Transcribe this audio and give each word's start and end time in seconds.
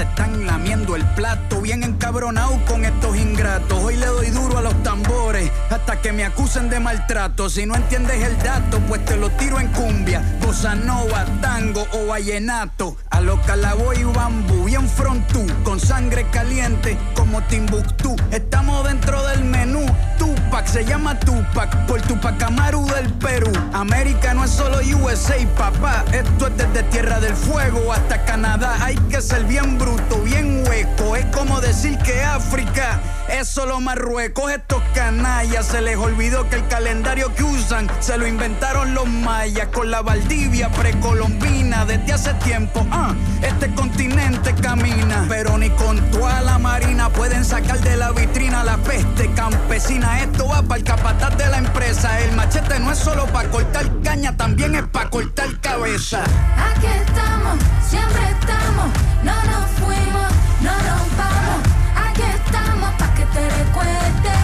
Se 0.00 0.04
están 0.04 0.46
lamiendo 0.46 0.96
el 0.96 1.04
plato. 1.14 1.60
Bien 1.60 1.82
encabronado 1.82 2.58
con 2.64 2.86
estos 2.86 3.14
ingratos. 3.18 3.78
Hoy 3.84 3.96
le 3.96 4.06
doy 4.06 4.30
duro 4.30 4.56
a 4.56 4.62
los 4.62 4.82
tambores 4.82 5.52
hasta 5.68 6.00
que 6.00 6.10
me 6.10 6.24
acusen 6.24 6.70
de 6.70 6.80
maltrato. 6.80 7.50
Si 7.50 7.66
no 7.66 7.74
entiendes 7.74 8.22
el 8.22 8.38
dato, 8.38 8.78
pues 8.88 9.04
te 9.04 9.18
lo 9.18 9.28
tiro 9.32 9.60
en 9.60 9.68
cumbia, 9.68 10.22
bossa 10.40 10.74
nova, 10.74 11.26
tango 11.42 11.86
o 11.92 12.06
vallenato. 12.06 12.96
A 13.10 13.20
lo 13.20 13.42
calaboy 13.42 13.98
y 13.98 14.04
bambú, 14.04 14.64
bien 14.64 14.88
frontú, 14.88 15.46
con 15.64 15.78
sangre 15.78 16.26
caliente 16.30 16.96
como 17.14 17.42
Timbuktu. 17.42 18.16
Estamos 18.30 18.82
dentro 18.84 19.22
del 19.26 19.44
menú. 19.44 19.84
Tupac 20.18 20.49
se 20.70 20.84
llama 20.84 21.18
Tupac 21.18 21.86
por 21.86 22.00
Tupac 22.02 22.40
Amaru 22.44 22.86
del 22.86 23.12
Perú. 23.14 23.50
América 23.72 24.34
no 24.34 24.44
es 24.44 24.52
solo 24.52 24.78
USA, 25.02 25.34
papá. 25.56 26.04
Esto 26.12 26.46
es 26.46 26.56
desde 26.56 26.84
Tierra 26.84 27.18
del 27.18 27.34
Fuego 27.34 27.92
hasta 27.92 28.24
Canadá. 28.24 28.76
Hay 28.80 28.94
que 29.10 29.20
ser 29.20 29.44
bien 29.44 29.78
bruto, 29.78 30.20
bien 30.22 30.62
hueco. 30.68 31.16
Es 31.16 31.26
como 31.26 31.60
decir 31.60 31.98
que 31.98 32.22
África 32.22 33.00
es 33.28 33.48
solo 33.48 33.80
Marruecos. 33.80 34.52
Estos 34.52 34.80
canallas 34.94 35.66
se 35.66 35.80
les 35.80 35.96
olvidó 35.96 36.48
que 36.48 36.56
el 36.56 36.68
calendario 36.68 37.34
que 37.34 37.42
usan 37.42 37.90
se 37.98 38.16
lo 38.16 38.28
inventaron 38.28 38.94
los 38.94 39.08
mayas 39.08 39.68
con 39.68 39.90
la 39.90 40.02
Valdivia 40.02 40.68
precolombina 40.70 41.84
desde 41.84 42.12
hace 42.12 42.34
tiempo. 42.34 42.86
Ah, 42.92 43.12
este 43.42 43.74
continente 43.74 44.54
camina, 44.54 45.24
pero 45.28 45.58
ni 45.58 45.70
con 45.70 45.98
toda 46.12 46.40
la 46.42 46.58
marina 46.58 47.08
pueden 47.08 47.44
sacar 47.44 47.80
de 47.80 47.96
la 47.96 48.12
vitrina 48.12 48.62
la 48.62 48.76
peste 48.78 49.32
campesina. 49.34 50.22
Esto 50.22 50.46
va 50.46 50.59
para 50.62 50.78
el 50.78 50.84
capataz 50.84 51.36
de 51.36 51.46
la 51.48 51.58
empresa. 51.58 52.20
El 52.20 52.34
machete 52.36 52.78
no 52.80 52.92
es 52.92 52.98
solo 52.98 53.26
para 53.26 53.48
cortar 53.50 53.90
caña, 54.02 54.36
también 54.36 54.74
es 54.74 54.82
para 54.84 55.10
cortar 55.10 55.60
cabeza. 55.60 56.22
Aquí 56.22 56.86
estamos, 56.86 57.58
siempre 57.88 58.22
estamos, 58.30 58.90
no 59.24 59.34
nos 59.44 59.70
fuimos, 59.78 60.32
no 60.62 60.72
nos 60.72 61.16
vamos. 61.16 61.68
Aquí 61.96 62.22
estamos 62.22 62.90
para 62.98 63.14
que 63.14 63.24
te 63.26 63.50
recuerde. 63.50 64.34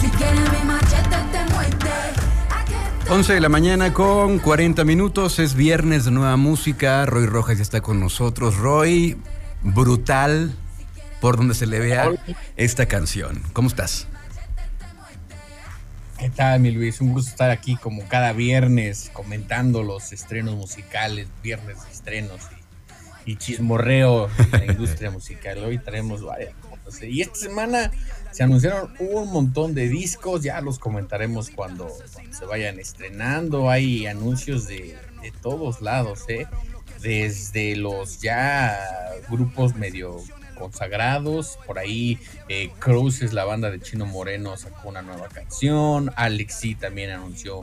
Si 0.00 0.08
quieres 0.10 0.52
mi 0.52 0.64
machete 0.64 1.16
te 1.32 1.52
muerde. 1.52 1.90
11 3.08 3.34
de 3.34 3.40
la 3.40 3.48
mañana 3.48 3.92
con 3.92 4.38
40 4.38 4.84
minutos, 4.84 5.38
es 5.38 5.54
viernes 5.54 6.06
de 6.06 6.10
nueva 6.10 6.36
música, 6.36 7.04
Roy 7.04 7.26
Rojas 7.26 7.58
ya 7.58 7.62
está 7.62 7.82
con 7.82 8.00
nosotros, 8.00 8.56
Roy, 8.56 9.18
brutal 9.62 10.54
por 11.20 11.36
donde 11.36 11.54
se 11.54 11.66
le 11.66 11.80
vea 11.80 12.10
esta 12.56 12.86
canción, 12.86 13.42
¿cómo 13.52 13.68
estás? 13.68 14.08
¿Qué 16.18 16.30
tal, 16.30 16.60
mi 16.60 16.70
Luis? 16.70 17.00
Un 17.00 17.12
gusto 17.12 17.30
estar 17.30 17.50
aquí 17.50 17.76
como 17.76 18.06
cada 18.08 18.32
viernes 18.32 19.10
comentando 19.12 19.82
los 19.82 20.12
estrenos 20.12 20.54
musicales, 20.54 21.26
viernes 21.42 21.82
de 21.84 21.90
estrenos 21.90 22.40
y, 23.26 23.36
chismorreo 23.36 24.28
en 24.52 24.66
la 24.66 24.72
industria 24.72 25.10
musical. 25.10 25.58
Hoy 25.64 25.78
traemos 25.78 26.22
varias 26.22 26.54
cosas. 26.54 27.02
Y 27.02 27.20
esta 27.20 27.36
semana 27.36 27.90
se 28.30 28.42
anunciaron 28.42 28.92
un 29.00 29.32
montón 29.32 29.74
de 29.74 29.88
discos, 29.88 30.42
ya 30.42 30.60
los 30.60 30.78
comentaremos 30.78 31.50
cuando, 31.50 31.90
se 32.30 32.44
vayan 32.44 32.78
estrenando. 32.78 33.68
Hay 33.68 34.06
anuncios 34.06 34.68
de, 34.68 34.96
de 35.20 35.32
todos 35.42 35.82
lados, 35.82 36.24
¿eh? 36.28 36.46
desde 37.04 37.76
los 37.76 38.20
ya 38.20 38.78
grupos 39.28 39.74
medio 39.76 40.22
consagrados. 40.54 41.58
Por 41.66 41.78
ahí 41.78 42.18
eh, 42.48 42.70
Cruces, 42.78 43.32
la 43.32 43.44
banda 43.44 43.70
de 43.70 43.80
Chino 43.80 44.06
Moreno, 44.06 44.56
sacó 44.56 44.88
una 44.88 45.02
nueva 45.02 45.28
canción. 45.28 46.12
Alexi 46.16 46.74
también 46.74 47.10
anunció 47.10 47.62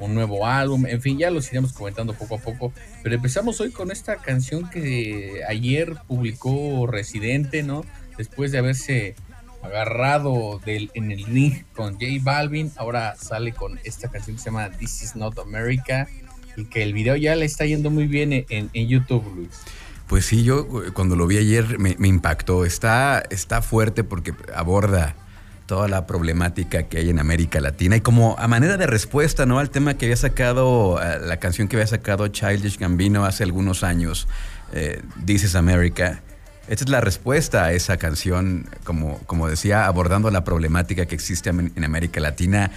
un 0.00 0.14
nuevo 0.14 0.46
álbum. 0.46 0.86
En 0.86 1.00
fin, 1.00 1.18
ya 1.18 1.30
los 1.30 1.50
iremos 1.50 1.72
comentando 1.72 2.14
poco 2.14 2.36
a 2.36 2.38
poco. 2.38 2.72
Pero 3.02 3.14
empezamos 3.14 3.60
hoy 3.60 3.70
con 3.70 3.90
esta 3.90 4.16
canción 4.16 4.68
que 4.70 5.42
ayer 5.48 5.96
publicó 6.06 6.86
Residente, 6.86 7.62
¿no? 7.62 7.84
Después 8.16 8.52
de 8.52 8.58
haberse 8.58 9.14
agarrado 9.62 10.60
del, 10.64 10.90
en 10.94 11.10
el 11.10 11.24
ring 11.24 11.64
con 11.74 11.94
J 11.94 12.06
Balvin, 12.20 12.72
ahora 12.76 13.16
sale 13.16 13.52
con 13.52 13.80
esta 13.84 14.08
canción 14.08 14.36
que 14.36 14.42
se 14.42 14.50
llama 14.50 14.70
This 14.70 15.02
Is 15.02 15.16
Not 15.16 15.38
America 15.38 16.08
y 16.56 16.66
que 16.66 16.82
el 16.82 16.92
video 16.92 17.16
ya 17.16 17.34
le 17.34 17.44
está 17.44 17.64
yendo 17.64 17.90
muy 17.90 18.06
bien 18.06 18.32
en, 18.32 18.70
en 18.72 18.88
YouTube, 18.88 19.24
Luis. 19.34 19.50
Pues 20.08 20.24
sí, 20.24 20.42
yo 20.42 20.60
eh, 20.60 20.90
cuando 20.92 21.16
lo 21.16 21.26
vi 21.26 21.38
ayer 21.38 21.78
me, 21.78 21.94
impactó. 22.08 22.64
Está, 22.64 23.22
está 23.30 23.62
fuerte 23.62 24.04
porque 24.04 24.34
aborda 24.54 25.14
toda 25.66 25.86
la 25.86 26.06
problemática 26.06 26.84
que 26.84 26.96
hay 26.96 27.10
en 27.10 27.18
América 27.18 27.60
Latina 27.60 27.96
y 27.96 28.00
como 28.00 28.36
a 28.38 28.48
manera 28.48 28.78
de 28.78 28.86
respuesta 28.86 29.44
¿no? 29.44 29.58
al 29.58 29.68
tema 29.68 29.98
que 29.98 30.06
había 30.06 30.16
sacado, 30.16 30.98
la 31.20 31.36
canción 31.36 31.68
que 31.68 31.76
había 31.76 31.86
sacado 31.86 32.26
Childish 32.28 32.78
Gambino 32.78 33.26
hace 33.26 33.44
algunos 33.44 33.84
años, 33.84 34.28
eh, 34.72 35.02
This 35.26 35.44
is 35.44 35.54
America. 35.54 36.22
Esta 36.68 36.84
es 36.84 36.90
la 36.90 37.02
respuesta 37.02 37.64
a 37.64 37.72
esa 37.72 37.98
canción, 37.98 38.66
como, 38.84 39.18
como 39.26 39.46
decía, 39.46 39.86
abordando 39.86 40.30
la 40.30 40.42
problemática 40.42 41.04
que 41.04 41.14
existe 41.14 41.50
en 41.50 41.84
América 41.84 42.20
Latina. 42.20 42.70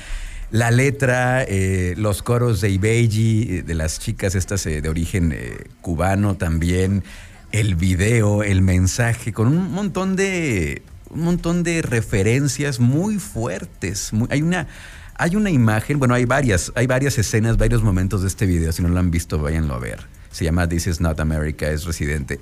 La 0.52 0.70
letra, 0.70 1.44
eh, 1.44 1.94
los 1.98 2.22
coros 2.24 2.60
de 2.60 2.70
Ibeji, 2.70 3.48
eh, 3.50 3.64
de 3.64 3.74
las 3.74 4.00
chicas 4.00 4.36
estas 4.36 4.66
eh, 4.66 4.82
de 4.82 4.90
origen 4.90 5.34
cubano 5.80 6.36
también, 6.36 7.06
el 7.54 7.76
video, 7.76 8.44
el 8.44 8.62
mensaje, 8.62 9.32
con 9.32 9.48
un 9.48 9.72
montón 9.72 10.18
de, 10.18 10.82
un 11.10 11.22
montón 11.22 11.64
de 11.64 11.82
referencias 11.82 12.80
muy 12.80 13.18
fuertes. 13.18 14.12
hay 14.30 14.42
una... 14.42 14.68
Hay 15.16 15.36
una 15.36 15.52
imagen, 15.52 16.00
bueno, 16.00 16.16
hay 16.16 16.26
varias, 16.26 16.72
hay 16.74 16.88
varias 16.88 17.16
escenas, 17.20 17.56
varios 17.56 17.84
momentos 17.84 18.24
de 18.24 18.28
este 18.28 18.48
video. 18.48 18.72
Si 18.72 18.82
no 18.82 18.90
lo 18.90 18.98
han 18.98 19.12
visto, 19.12 19.38
váyanlo 19.38 19.76
a 19.76 19.78
ver. 19.78 20.00
Se 20.32 20.46
llama 20.46 20.68
This 20.68 20.88
is 20.88 21.00
Not 21.00 21.20
America, 21.20 21.70
es 21.70 21.84
residente. 21.84 22.40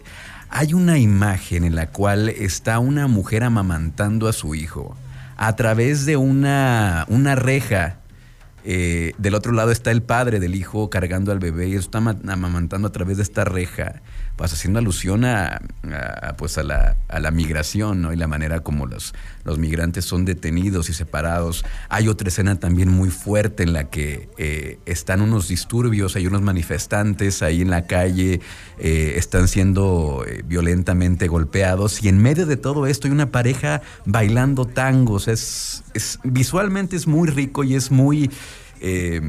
Hay 0.50 0.74
una 0.74 0.98
imagen 0.98 1.66
en 1.66 1.76
la 1.76 1.88
cual 1.88 2.30
está 2.30 2.80
una 2.80 3.08
mujer 3.08 3.44
amamantando 3.44 4.30
a 4.30 4.34
su 4.34 4.56
hijo 4.56 4.96
a 5.36 5.56
través 5.58 6.06
de 6.06 6.16
una, 6.16 7.06
una 7.10 7.36
reja 7.36 7.99
eh, 8.64 9.14
del 9.18 9.36
otro 9.36 9.52
lado 9.52 9.72
está 9.72 9.92
el 9.92 10.02
padre 10.02 10.40
del 10.40 10.56
hijo 10.56 10.90
cargando 10.90 11.32
al 11.32 11.40
bebé 11.40 11.68
y 11.70 11.76
está 11.76 12.00
amamantando 12.00 12.88
a 12.88 12.92
través 12.92 13.18
de 13.18 13.24
esta 13.24 13.46
reja, 13.46 14.02
pues 14.40 14.54
haciendo 14.54 14.80
alusión 14.80 15.26
a, 15.26 15.60
pues 16.38 16.58
a 16.58 16.64
la, 16.64 16.96
a 17.10 17.20
la 17.20 17.30
migración 17.30 18.02
¿no? 18.02 18.14
y 18.14 18.16
la 18.16 18.26
manera 18.26 18.62
como 18.62 18.86
los, 18.86 19.14
los 19.44 19.60
migrantes 19.60 20.06
son 20.06 20.24
detenidos 20.24 20.90
y 20.90 20.94
separados. 20.94 21.66
Hay 21.90 22.08
otra 22.08 22.30
escena 22.30 22.58
también 22.58 22.88
muy 22.88 23.10
fuerte 23.10 23.64
en 23.64 23.74
la 23.74 23.90
que 23.90 24.30
eh, 24.38 24.80
están 24.86 25.20
unos 25.20 25.50
disturbios, 25.50 26.16
hay 26.16 26.26
unos 26.26 26.42
manifestantes 26.42 27.42
ahí 27.44 27.62
en 27.62 27.70
la 27.70 27.86
calle, 27.86 28.40
eh, 28.78 29.16
están 29.18 29.50
siendo 29.50 30.24
violentamente 30.46 31.28
golpeados 31.28 32.02
y 32.02 32.08
en 32.08 32.18
medio 32.20 32.46
de 32.46 32.56
todo 32.56 32.88
esto 32.88 33.08
hay 33.08 33.12
una 33.12 33.32
pareja 33.32 33.82
bailando 34.06 34.64
tangos. 34.64 35.28
Es, 35.28 35.84
es, 35.94 36.18
visualmente 36.24 36.96
es 36.96 37.08
muy 37.08 37.28
rico 37.30 37.66
y 37.66 37.76
es 37.76 37.92
muy 37.92 38.32
eh, 38.80 39.20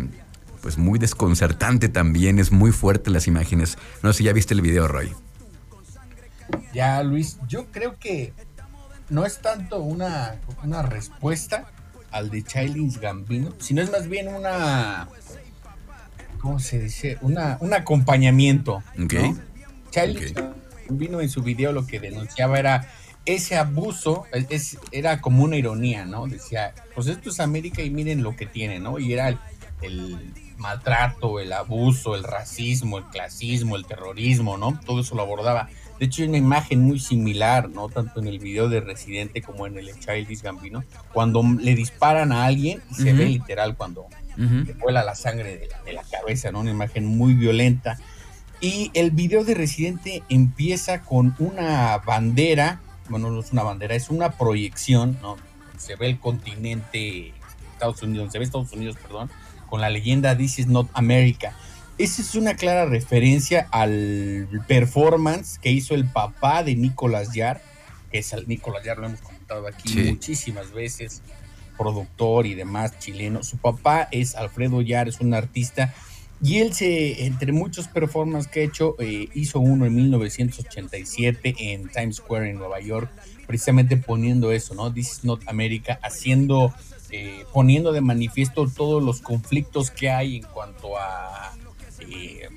pues 0.62 0.78
muy 0.78 0.98
desconcertante 0.98 1.88
también, 1.88 2.38
es 2.38 2.52
muy 2.52 2.72
fuerte 2.72 3.10
las 3.10 3.26
imágenes. 3.26 3.78
No 4.02 4.12
sé 4.12 4.18
si 4.18 4.24
ya 4.24 4.32
viste 4.32 4.54
el 4.54 4.60
video, 4.60 4.88
Roy. 4.88 5.12
Ya, 6.72 7.02
Luis, 7.02 7.38
yo 7.48 7.66
creo 7.70 7.98
que 7.98 8.32
no 9.08 9.26
es 9.26 9.40
tanto 9.40 9.80
una, 9.80 10.36
una 10.62 10.82
respuesta 10.82 11.70
al 12.10 12.30
de 12.30 12.42
Childish 12.42 12.98
Gambino, 13.00 13.54
sino 13.58 13.82
es 13.82 13.90
más 13.90 14.08
bien 14.08 14.28
una, 14.28 15.08
¿cómo 16.40 16.58
se 16.58 16.78
dice? 16.78 17.18
Una, 17.20 17.58
un 17.60 17.74
acompañamiento. 17.74 18.82
Ok. 19.02 19.14
Gambino 20.88 21.20
en 21.20 21.28
su 21.28 21.42
video 21.42 21.72
lo 21.72 21.86
que 21.86 22.00
denunciaba 22.00 22.58
era 22.58 22.88
ese 23.26 23.56
abuso 23.56 24.24
es, 24.32 24.78
era 24.92 25.20
como 25.20 25.44
una 25.44 25.56
ironía, 25.56 26.04
¿no? 26.04 26.26
Decía, 26.26 26.74
pues 26.94 27.06
esto 27.06 27.30
es 27.30 27.40
América 27.40 27.82
y 27.82 27.90
miren 27.90 28.22
lo 28.22 28.34
que 28.34 28.46
tiene, 28.46 28.80
¿no? 28.80 28.98
Y 28.98 29.12
era 29.12 29.28
el, 29.28 29.38
maltrato, 30.58 31.40
el 31.40 31.52
abuso, 31.52 32.14
el 32.14 32.22
racismo, 32.22 32.98
el 32.98 33.04
clasismo, 33.04 33.76
el 33.76 33.86
terrorismo, 33.86 34.58
¿no? 34.58 34.78
Todo 34.84 35.00
eso 35.00 35.14
lo 35.14 35.22
abordaba. 35.22 35.68
De 35.98 36.06
hecho, 36.06 36.22
hay 36.22 36.28
una 36.28 36.38
imagen 36.38 36.80
muy 36.82 36.98
similar, 36.98 37.68
¿no? 37.68 37.88
Tanto 37.88 38.20
en 38.20 38.26
el 38.26 38.38
video 38.38 38.68
de 38.68 38.80
Residente 38.80 39.42
como 39.42 39.66
en 39.66 39.76
el 39.76 39.86
de 39.86 39.98
Childish 39.98 40.42
Gambino, 40.42 40.84
cuando 41.12 41.42
le 41.42 41.74
disparan 41.74 42.32
a 42.32 42.44
alguien 42.44 42.82
y 42.90 42.94
se 42.94 43.12
ve 43.12 43.26
literal 43.26 43.76
cuando 43.76 44.06
le 44.36 44.72
vuela 44.74 45.04
la 45.04 45.14
sangre 45.14 45.58
de 45.58 45.68
la, 45.68 45.82
de 45.82 45.92
la 45.92 46.02
cabeza, 46.02 46.52
¿no? 46.52 46.60
Una 46.60 46.70
imagen 46.70 47.04
muy 47.04 47.34
violenta. 47.34 47.98
Y 48.60 48.90
el 48.94 49.10
video 49.10 49.44
de 49.44 49.54
Residente 49.54 50.22
empieza 50.28 51.02
con 51.02 51.34
una 51.38 51.98
bandera, 51.98 52.80
bueno, 53.08 53.30
no 53.30 53.40
es 53.40 53.52
una 53.52 53.62
bandera, 53.62 53.94
es 53.94 54.10
una 54.10 54.32
proyección, 54.32 55.18
¿no? 55.22 55.36
Se 55.78 55.96
ve 55.96 56.06
el 56.06 56.18
continente 56.18 57.32
Estados 57.72 58.02
Unidos, 58.02 58.30
se 58.30 58.38
ve 58.38 58.44
Estados 58.44 58.72
Unidos, 58.72 58.96
perdón, 59.02 59.30
con 59.70 59.80
la 59.80 59.88
leyenda 59.88 60.36
This 60.36 60.58
is 60.58 60.66
not 60.66 60.88
America. 60.92 61.56
Esa 61.96 62.22
es 62.22 62.34
una 62.34 62.54
clara 62.54 62.86
referencia 62.86 63.68
al 63.70 64.48
performance 64.66 65.58
que 65.58 65.70
hizo 65.70 65.94
el 65.94 66.06
papá 66.06 66.62
de 66.62 66.74
Nicolas 66.74 67.32
Yar, 67.32 67.62
que 68.10 68.18
es 68.18 68.32
el 68.32 68.48
Nicolas 68.48 68.84
Yar, 68.84 68.98
lo 68.98 69.06
hemos 69.06 69.20
comentado 69.20 69.66
aquí 69.66 69.94
muchísimas 70.10 70.72
veces, 70.72 71.22
productor 71.78 72.46
y 72.46 72.54
demás 72.54 72.98
chileno. 72.98 73.42
Su 73.42 73.58
papá 73.58 74.08
es 74.10 74.34
Alfredo 74.34 74.82
Yar, 74.82 75.08
es 75.08 75.20
un 75.20 75.32
artista 75.34 75.94
y 76.42 76.58
él 76.58 76.72
se, 76.72 77.26
entre 77.26 77.52
muchos 77.52 77.88
performances 77.88 78.50
que 78.50 78.60
ha 78.60 78.64
hecho, 78.64 78.96
eh, 78.98 79.28
hizo 79.34 79.60
uno 79.60 79.84
en 79.84 79.94
1987 79.94 81.54
en 81.58 81.88
Times 81.88 82.16
Square 82.16 82.48
en 82.48 82.56
Nueva 82.56 82.80
York, 82.80 83.10
precisamente 83.46 83.98
poniendo 83.98 84.50
eso, 84.50 84.74
¿no? 84.74 84.92
This 84.92 85.12
is 85.12 85.24
not 85.24 85.42
America, 85.46 85.98
haciendo, 86.02 86.74
eh, 87.12 87.44
poniendo 87.52 87.92
de 87.92 88.00
manifiesto 88.00 88.68
todos 88.68 89.02
los 89.02 89.20
conflictos 89.20 89.90
que 89.90 90.10
hay 90.10 90.36
en 90.36 90.42
cuanto 90.42 90.96
a 90.98 91.52
eh, 92.00 92.48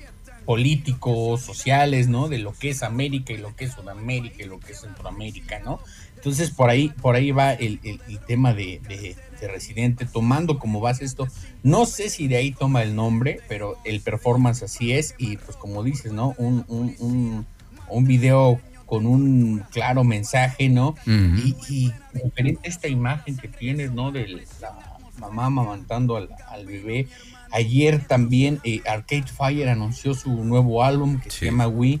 políticos, 0.44 1.40
sociales, 1.40 2.08
¿no? 2.08 2.28
De 2.28 2.38
lo 2.38 2.52
que 2.52 2.70
es 2.70 2.82
América 2.82 3.32
y 3.32 3.38
lo 3.38 3.54
que 3.56 3.64
es 3.64 3.72
Sudamérica 3.72 4.42
y 4.42 4.46
lo 4.46 4.60
que 4.60 4.72
es 4.72 4.80
Centroamérica, 4.80 5.60
¿no? 5.60 5.80
Entonces 6.16 6.50
por 6.50 6.70
ahí, 6.70 6.88
por 6.88 7.16
ahí 7.16 7.32
va 7.32 7.52
el, 7.52 7.78
tema 8.26 8.54
de, 8.54 9.16
Residente, 9.42 10.06
tomando 10.06 10.58
como 10.58 10.80
base 10.80 11.04
esto. 11.04 11.28
No 11.62 11.84
sé 11.84 12.08
si 12.08 12.28
de 12.28 12.36
ahí 12.36 12.50
toma 12.50 12.82
el 12.82 12.94
nombre, 12.94 13.40
pero 13.46 13.76
el 13.84 14.00
performance 14.00 14.62
así 14.62 14.94
es. 14.94 15.14
Y 15.18 15.36
pues 15.36 15.58
como 15.58 15.82
dices, 15.82 16.12
¿no? 16.12 16.34
Un, 16.38 16.64
un, 16.68 17.46
un, 17.90 18.04
video 18.06 18.58
con 18.94 19.06
un 19.06 19.64
claro 19.72 20.04
mensaje, 20.04 20.68
¿no? 20.68 20.94
y, 21.04 21.56
y, 21.68 21.92
diferente 22.12 22.68
esta 22.68 22.86
imagen 22.86 23.36
que 23.36 23.48
tienes, 23.48 23.90
¿no? 23.90 24.12
De 24.12 24.28
la 24.60 24.72
mamá 25.18 25.46
amamantando 25.46 26.16
al, 26.16 26.28
bebé. 26.64 27.08
Ayer 27.50 28.06
también 28.06 28.60
eh, 28.62 28.82
Arcade 28.86 29.26
Fire 29.26 29.68
anunció 29.68 30.14
su 30.14 30.30
nuevo 30.44 30.84
álbum 30.84 31.20
que 31.20 31.32
se 31.32 31.46
llama 31.46 31.66
Wii 31.66 32.00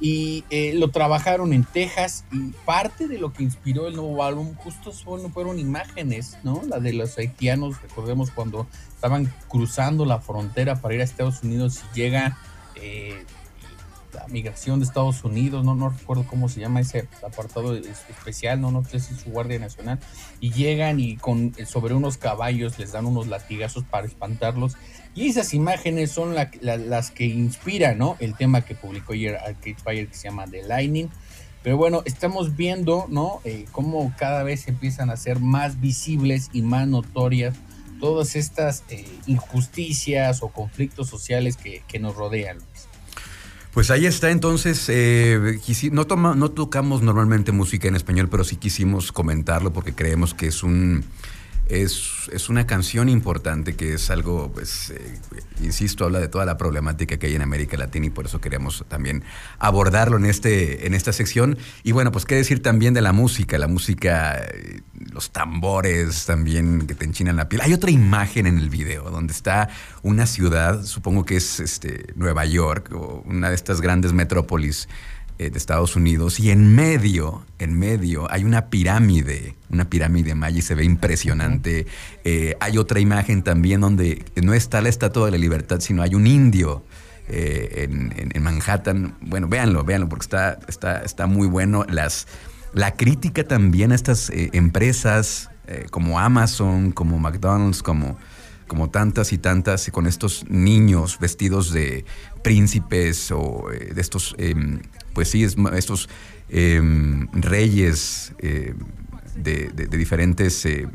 y 0.00 0.44
eh, 0.48 0.72
lo 0.74 0.88
trabajaron 0.88 1.52
en 1.52 1.64
Texas 1.64 2.24
y 2.32 2.52
parte 2.64 3.08
de 3.08 3.18
lo 3.18 3.34
que 3.34 3.42
inspiró 3.42 3.86
el 3.86 3.94
nuevo 3.94 4.24
álbum 4.24 4.54
justo 4.54 4.90
fueron, 4.92 5.58
imágenes, 5.58 6.38
¿no? 6.44 6.62
La 6.66 6.80
de 6.80 6.94
los 6.94 7.18
haitianos, 7.18 7.82
recordemos 7.82 8.30
cuando 8.30 8.66
estaban 8.88 9.30
cruzando 9.48 10.06
la 10.06 10.18
frontera 10.18 10.80
para 10.80 10.94
ir 10.94 11.02
a 11.02 11.04
Estados 11.04 11.42
Unidos 11.42 11.82
y 11.92 11.96
llega 11.98 12.38
eh, 12.76 13.22
migración 14.28 14.80
de 14.80 14.86
Estados 14.86 15.24
Unidos, 15.24 15.64
no, 15.64 15.74
no 15.74 15.90
recuerdo 15.90 16.24
cómo 16.26 16.48
se 16.48 16.60
llama 16.60 16.80
ese 16.80 17.08
apartado 17.26 17.74
especial, 17.74 18.60
no, 18.60 18.70
no 18.70 18.84
sé 18.84 19.00
si 19.00 19.14
es 19.14 19.20
su 19.20 19.30
Guardia 19.30 19.58
Nacional, 19.58 19.98
y 20.40 20.50
llegan 20.52 21.00
y 21.00 21.16
con 21.16 21.54
sobre 21.66 21.94
unos 21.94 22.18
caballos 22.18 22.78
les 22.78 22.92
dan 22.92 23.06
unos 23.06 23.26
latigazos 23.26 23.84
para 23.84 24.06
espantarlos 24.06 24.76
y 25.14 25.28
esas 25.28 25.52
imágenes 25.52 26.10
son 26.10 26.34
las 26.34 27.10
que 27.10 27.26
inspiran 27.26 27.98
¿no? 27.98 28.16
el 28.18 28.34
tema 28.34 28.62
que 28.62 28.74
publicó 28.74 29.12
ayer 29.12 29.36
Arcade 29.36 29.76
Fire 29.82 30.08
que 30.08 30.14
se 30.14 30.28
llama 30.28 30.46
The 30.46 30.62
Lightning. 30.62 31.10
Pero 31.62 31.76
bueno, 31.76 32.02
estamos 32.06 32.56
viendo 32.56 33.06
¿no? 33.08 33.40
Eh, 33.44 33.66
cómo 33.72 34.12
cada 34.18 34.42
vez 34.42 34.66
empiezan 34.68 35.10
a 35.10 35.16
ser 35.16 35.38
más 35.38 35.80
visibles 35.80 36.48
y 36.52 36.62
más 36.62 36.88
notorias 36.88 37.54
todas 38.00 38.34
estas 38.34 38.82
eh, 38.88 39.06
injusticias 39.26 40.42
o 40.42 40.48
conflictos 40.48 41.08
sociales 41.08 41.56
que, 41.56 41.98
nos 42.00 42.16
rodean. 42.16 42.58
Pues 43.72 43.90
ahí 43.90 44.04
está, 44.04 44.30
entonces, 44.30 44.84
eh, 44.88 45.58
no, 45.92 46.04
no 46.04 46.50
tocamos 46.50 47.00
normalmente 47.00 47.52
música 47.52 47.88
en 47.88 47.96
español, 47.96 48.28
pero 48.28 48.44
sí 48.44 48.56
quisimos 48.56 49.12
comentarlo 49.12 49.72
porque 49.72 49.94
creemos 49.94 50.34
que 50.34 50.48
es 50.48 50.62
un 50.62 51.04
es, 51.72 52.48
una 52.48 52.66
canción 52.66 53.08
importante 53.08 53.74
que 53.74 53.94
es 53.94 54.10
algo, 54.10 54.52
pues, 54.52 54.90
eh, 54.90 55.18
insisto, 55.62 56.04
habla 56.04 56.20
de 56.20 56.28
toda 56.28 56.44
la 56.44 56.58
problemática 56.58 57.16
que 57.16 57.26
hay 57.28 57.34
en 57.34 57.42
América 57.42 57.76
Latina 57.76 58.06
y 58.06 58.10
por 58.10 58.26
eso 58.26 58.40
queremos 58.40 58.84
también 58.88 59.24
abordarlo 59.58 60.16
en, 60.18 60.26
este, 60.26 60.86
en 60.86 60.94
esta 60.94 61.12
sección. 61.12 61.56
Y 61.82 61.92
bueno, 61.92 62.12
pues 62.12 62.26
qué 62.26 62.34
decir 62.34 62.62
también 62.62 62.94
de 62.94 63.00
la 63.00 63.12
música, 63.12 63.58
la 63.58 63.68
música, 63.68 64.38
eh, 64.38 64.82
los 65.12 65.30
tambores 65.30 66.26
también 66.26 66.86
que 66.86 66.94
te 66.94 67.04
enchinan 67.04 67.36
la 67.36 67.48
piel. 67.48 67.62
Hay 67.62 67.72
otra 67.72 67.90
imagen 67.90 68.46
en 68.46 68.58
el 68.58 68.68
video 68.68 69.10
donde 69.10 69.32
está 69.32 69.68
una 70.02 70.26
ciudad, 70.26 70.84
supongo 70.84 71.24
que 71.24 71.36
es 71.36 71.60
este, 71.60 72.12
Nueva 72.16 72.44
York 72.44 72.90
o 72.92 73.22
una 73.26 73.48
de 73.48 73.54
estas 73.54 73.80
grandes 73.80 74.12
metrópolis 74.12 74.88
eh, 75.42 75.50
de 75.50 75.58
Estados 75.58 75.96
Unidos 75.96 76.38
y 76.38 76.50
en 76.50 76.72
medio, 76.74 77.44
en 77.58 77.76
medio 77.76 78.30
hay 78.30 78.44
una 78.44 78.66
pirámide, 78.66 79.56
una 79.70 79.90
pirámide 79.90 80.36
maya 80.36 80.58
y 80.58 80.62
se 80.62 80.76
ve 80.76 80.84
impresionante. 80.84 81.86
Eh, 82.22 82.56
hay 82.60 82.78
otra 82.78 83.00
imagen 83.00 83.42
también 83.42 83.80
donde 83.80 84.24
no 84.40 84.54
está 84.54 84.80
la 84.80 84.88
Estatua 84.88 85.26
de 85.26 85.32
la 85.32 85.38
Libertad, 85.38 85.80
sino 85.80 86.02
hay 86.02 86.14
un 86.14 86.26
indio. 86.26 86.84
Eh, 87.28 87.88
en, 87.88 88.42
Manhattan. 88.42 89.16
Bueno, 89.20 89.48
véanlo, 89.48 89.84
véanlo, 89.84 90.08
porque 90.08 90.24
está, 90.24 90.58
está, 90.68 91.02
está 91.02 91.26
muy 91.26 91.46
bueno. 91.46 91.84
Las, 91.88 92.26
la 92.72 92.94
crítica 92.94 93.44
también 93.44 93.92
a 93.92 93.94
estas 93.94 94.30
empresas 94.34 95.48
como 95.90 96.18
Amazon, 96.18 96.90
como 96.90 97.18
McDonald's, 97.18 97.82
como, 97.82 98.18
como 98.66 98.90
tantas 98.90 99.32
y 99.32 99.38
tantas, 99.38 99.88
con 99.90 100.06
estos 100.06 100.44
niños 100.48 101.18
vestidos 101.20 101.72
de 101.72 102.04
príncipes 102.42 103.30
o 103.30 103.68
de 103.70 104.00
estos 104.00 104.34
em, 104.38 104.80
pues 105.12 105.28
sí, 105.28 105.44
estos 105.44 106.08
em, 106.48 107.28
reyes 107.32 108.32
eh, 108.38 108.74
de, 109.36 109.68
diferentes 109.88 110.64
eh, 110.66 110.86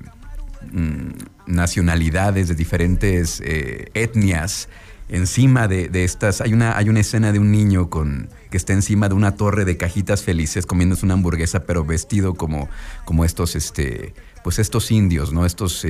mm, 0.71 1.09
nacionalidades, 1.47 2.47
de 2.47 2.55
diferentes 2.55 3.41
eh, 3.43 3.89
etnias, 3.93 4.69
encima 5.09 5.67
de, 5.67 5.89
estas, 6.03 6.41
hay 6.41 6.53
una, 6.53 6.77
hay 6.77 6.89
una 6.89 6.99
escena 6.99 7.31
de 7.31 7.39
un 7.39 7.51
niño 7.51 7.89
con, 7.89 8.29
que 8.51 8.57
está 8.57 8.73
encima 8.73 9.07
de 9.07 9.15
una 9.15 9.35
torre 9.35 9.63
de 9.63 9.77
cajitas 9.77 10.21
felices 10.23 10.65
comiéndose 10.65 11.05
una 11.05 11.13
hamburguesa, 11.13 11.65
pero 11.65 11.85
vestido 11.85 12.33
como, 12.33 12.69
como 13.05 13.23
estos, 13.23 13.55
este, 13.55 14.13
pues 14.43 14.59
estos 14.59 14.91
indios, 14.91 15.31
¿no? 15.31 15.45
Estos 15.45 15.85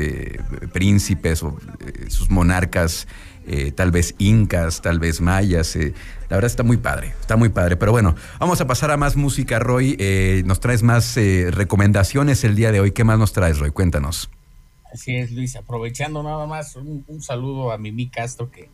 príncipes 0.72 1.41
o 1.41 1.57
sus 2.10 2.29
monarcas 2.29 3.07
eh, 3.48 3.72
tal 3.72 3.92
vez 3.92 4.13
incas, 4.18 4.82
tal 4.82 5.00
vez 5.00 5.22
mayas. 5.22 5.75
Eh, 5.77 5.94
la 6.30 6.36
verdad 6.36 6.51
está 6.51 6.63
muy 6.63 6.75
padre, 6.77 7.13
está 7.22 7.38
muy 7.38 7.50
padre. 7.50 7.77
Pero 7.77 7.94
bueno, 7.94 8.16
vamos 8.39 8.60
a 8.60 8.68
pasar 8.68 8.92
a 8.92 8.98
más 8.98 9.16
música, 9.16 9.58
Roy. 9.60 9.96
Eh, 10.00 10.44
nos 10.46 10.60
traes 10.60 10.84
más 10.84 11.16
recomendaciones 11.16 12.44
el 12.44 12.56
día 12.56 12.72
de 12.72 12.82
hoy. 12.82 12.92
¿Qué 12.92 13.06
más 13.06 13.18
nos 13.18 13.32
traes, 13.32 13.60
Roy? 13.60 13.72
Cuéntanos. 13.72 14.30
Así 14.94 15.16
es, 15.16 15.32
Luis. 15.32 15.56
Aprovechando 15.56 16.24
nada 16.24 16.46
más, 16.46 16.75
un, 16.75 17.06
saludo 17.22 17.72
a 17.72 17.77
Mimi 17.77 18.10
Castro 18.10 18.51
que 18.51 18.70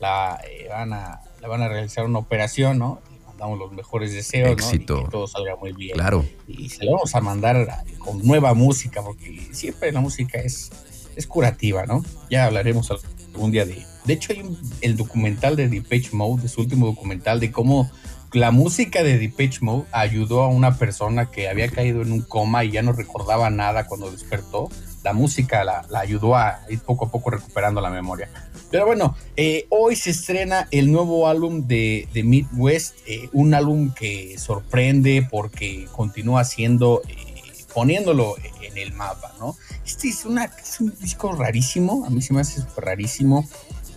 la, 0.00 0.40
van 0.70 0.94
a, 0.94 1.20
van 1.46 1.62
a 1.62 1.68
realizar 1.68 2.06
una 2.06 2.18
operación, 2.18 2.78
¿no? 2.78 3.00
Le 3.12 3.18
mandamos 3.26 3.58
los 3.58 3.72
mejores 3.72 4.12
deseos, 4.12 4.52
Éxito. 4.52 4.96
¿no? 4.96 5.04
que 5.04 5.10
todo 5.10 5.26
salga 5.26 5.56
muy 5.56 5.72
bien. 5.72 5.92
Claro. 5.92 6.24
Y 6.48 6.70
se 6.70 6.86
lo 6.86 6.92
vamos 6.92 7.14
a 7.14 7.20
mandar 7.20 7.84
con 7.98 8.26
nueva 8.26 8.54
música, 8.54 9.02
porque 9.02 9.48
siempre 9.52 9.92
la 9.92 10.00
música 10.00 10.38
es, 10.38 10.70
es 11.14 11.26
curativa, 11.26 11.84
¿no? 11.84 12.02
Ya 12.30 12.46
hablaremos 12.46 12.90
algún 13.34 13.50
día 13.50 13.66
de 13.66 13.84
de 14.04 14.12
hecho, 14.12 14.32
hay 14.32 14.42
el 14.82 14.96
documental 14.96 15.56
de 15.56 15.68
Depeche 15.68 16.10
Mode, 16.12 16.42
de 16.42 16.48
su 16.48 16.60
último 16.60 16.86
documental, 16.86 17.40
de 17.40 17.50
cómo 17.50 17.90
la 18.34 18.50
música 18.50 19.02
de 19.02 19.16
Depeche 19.16 19.60
Mode 19.62 19.86
ayudó 19.92 20.42
a 20.42 20.48
una 20.48 20.76
persona 20.76 21.30
que 21.30 21.48
había 21.48 21.68
caído 21.70 22.02
en 22.02 22.12
un 22.12 22.20
coma 22.20 22.64
y 22.64 22.72
ya 22.72 22.82
no 22.82 22.92
recordaba 22.92 23.48
nada 23.48 23.86
cuando 23.86 24.10
despertó. 24.10 24.68
La 25.04 25.12
música 25.12 25.64
la, 25.64 25.86
ayudó 25.96 26.34
a 26.34 26.60
ir 26.68 26.80
poco 26.80 27.06
a 27.06 27.10
poco 27.10 27.30
recuperando 27.30 27.80
la 27.80 27.90
memoria. 27.90 28.28
Pero 28.70 28.86
bueno, 28.86 29.16
eh, 29.36 29.66
hoy 29.70 29.96
se 29.96 30.10
estrena 30.10 30.68
el 30.70 30.90
nuevo 30.90 31.28
álbum 31.28 31.66
de, 31.66 32.08
de 32.12 32.24
Midwest, 32.24 32.96
eh, 33.06 33.28
un 33.32 33.54
álbum 33.54 33.94
que 33.94 34.36
sorprende 34.38 35.26
porque 35.30 35.86
continúa 35.92 36.44
siendo, 36.44 37.02
eh, 37.08 37.52
poniéndolo 37.72 38.34
en 38.62 38.76
el 38.76 38.92
mapa, 38.92 39.32
¿no? 39.38 39.56
Este 39.86 40.08
es, 40.08 40.24
una, 40.24 40.44
es 40.44 40.80
un 40.80 40.92
disco 41.00 41.32
rarísimo, 41.32 42.04
a 42.04 42.10
mí 42.10 42.20
se 42.20 42.32
me 42.32 42.40
hace 42.40 42.62
rarísimo 42.76 43.46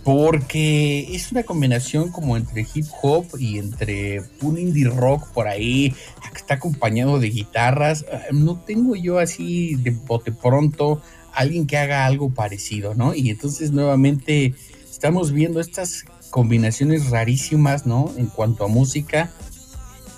porque 0.08 1.14
es 1.14 1.32
una 1.32 1.42
combinación 1.42 2.10
como 2.10 2.38
entre 2.38 2.66
hip 2.72 2.86
hop 3.02 3.26
y 3.38 3.58
entre 3.58 4.22
un 4.40 4.56
indie 4.56 4.88
rock 4.88 5.28
por 5.34 5.48
ahí, 5.48 5.94
está 6.34 6.54
acompañado 6.54 7.20
de 7.20 7.28
guitarras. 7.28 8.06
Ah, 8.10 8.22
no 8.32 8.56
tengo 8.58 8.96
yo 8.96 9.18
así 9.18 9.74
de 9.74 9.90
bote 9.90 10.32
pronto 10.32 11.02
alguien 11.34 11.66
que 11.66 11.76
haga 11.76 12.06
algo 12.06 12.30
parecido, 12.30 12.94
¿no? 12.94 13.14
Y 13.14 13.28
entonces 13.28 13.70
nuevamente 13.70 14.54
estamos 14.90 15.30
viendo 15.30 15.60
estas 15.60 16.06
combinaciones 16.30 17.10
rarísimas, 17.10 17.84
¿no? 17.84 18.10
En 18.16 18.28
cuanto 18.28 18.64
a 18.64 18.68
música. 18.68 19.30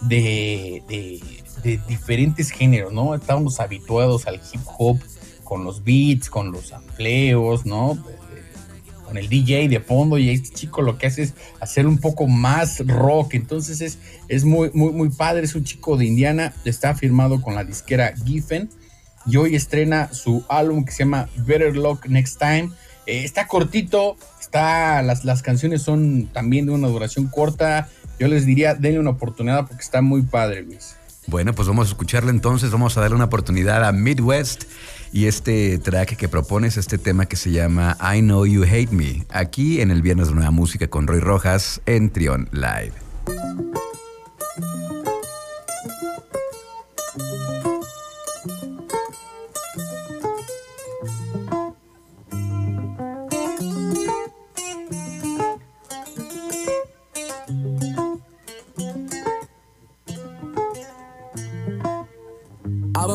de, 0.03 0.85
de, 1.65 1.81
diferentes 1.89 2.51
géneros, 2.51 2.93
¿no? 2.93 3.17
Estábamos 3.17 3.59
habituados 3.59 4.29
al 4.29 4.37
hip 4.37 4.61
hop 4.79 5.01
con 5.43 5.65
los 5.65 5.83
beats, 5.83 6.31
con 6.31 6.53
los 6.53 6.73
amplios, 6.73 7.67
¿no? 7.67 7.99
Con 9.11 9.19
el 9.19 9.29
DJ 9.29 9.69
de 9.69 9.81
fondo 9.81 10.19
y 10.19 10.31
este 10.31 10.51
chico 10.51 10.83
lo 10.83 10.97
que 10.97 11.09
hace 11.09 11.25
es 11.25 11.35
hacer 11.59 11.89
un 11.89 11.99
poco 11.99 12.29
más 12.29 12.79
rock, 12.87 13.35
entonces 13.35 13.81
es, 13.81 13.99
es 14.29 14.45
muy, 14.45 14.71
muy, 14.73 14.93
muy 14.93 15.09
padre, 15.09 15.43
es 15.43 15.57
un 15.57 15.65
chico 15.65 15.97
de 15.97 16.05
Indiana, 16.05 16.55
está 16.65 16.95
firmado 16.95 17.43
con 17.43 17.57
la 17.57 17.65
disquera 17.65 18.15
Giffen. 18.25 18.71
Y 19.27 19.37
hoy 19.37 19.57
estrena 19.57 20.13
su 20.13 20.45
álbum 20.49 20.85
que 20.85 20.93
se 20.93 21.01
llama 21.01 21.29
Better 21.39 21.77
Luck 21.77 22.07
Next 22.07 22.39
Time. 22.39 22.71
Eh, 23.07 23.25
está 23.25 23.49
cortito, 23.49 24.17
está, 24.41 25.03
las, 25.03 25.25
las 25.25 25.43
canciones 25.43 25.83
son 25.83 26.29
también 26.33 26.67
de 26.67 26.73
una 26.73 26.87
duración 26.87 27.27
corta, 27.27 27.89
yo 28.21 28.29
les 28.29 28.47
diría, 28.47 28.77
denle 28.77 29.01
una 29.01 29.11
oportunidad 29.11 29.67
porque 29.67 29.83
está 29.83 30.03
muy 30.03 30.23
padre, 30.23 30.63
Luis. 30.63 30.95
Bueno, 31.27 31.53
pues 31.53 31.67
vamos 31.67 31.89
a 31.89 31.91
escucharlo 31.91 32.31
entonces, 32.31 32.71
vamos 32.71 32.97
a 32.97 33.01
darle 33.01 33.17
una 33.17 33.25
oportunidad 33.25 33.85
a 33.85 33.91
Midwest 33.91 34.67
y 35.13 35.27
este 35.27 35.79
track 35.79 36.17
que 36.17 36.29
propones, 36.29 36.77
este 36.77 36.99
tema 36.99 37.27
que 37.27 37.37
se 37.37 37.51
llama 37.51 37.97
I 38.01 38.21
Know 38.21 38.47
You 38.47 38.65
Hate 38.65 38.91
Me, 38.91 39.25
aquí 39.31 39.81
en 39.81 39.91
el 39.91 40.03
Viernes 40.03 40.29
de 40.29 40.35
Nueva 40.35 40.51
Música 40.51 40.89
con 40.89 41.07
Roy 41.07 41.21
Rojas 41.21 41.81
en 41.87 42.11
Trion 42.11 42.49
Live. 42.53 42.93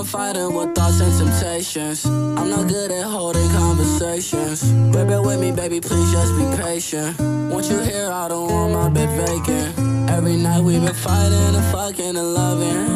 Fighting 0.05 0.53
with 0.53 0.75
thoughts 0.75 0.99
and 0.99 1.17
temptations. 1.17 2.05
I'm 2.05 2.49
not 2.49 2.67
good 2.67 2.91
at 2.91 3.03
holding 3.03 3.49
conversations. 3.49 4.71
Baby, 4.93 5.17
with 5.17 5.39
me, 5.39 5.51
baby, 5.51 5.81
please 5.81 6.11
just 6.11 6.33
be 6.37 6.45
patient. 6.63 7.19
Once 7.51 7.69
you 7.69 7.79
here, 7.79 8.09
I 8.11 8.27
don't 8.27 8.49
want 8.49 8.73
my 8.73 8.89
bed 8.89 9.09
vacant. 9.27 10.09
Every 10.09 10.37
night 10.37 10.61
we've 10.61 10.83
been 10.83 10.93
fighting 10.93 11.55
and 11.55 11.65
fucking 11.71 12.15
and 12.15 12.33
loving. 12.33 12.94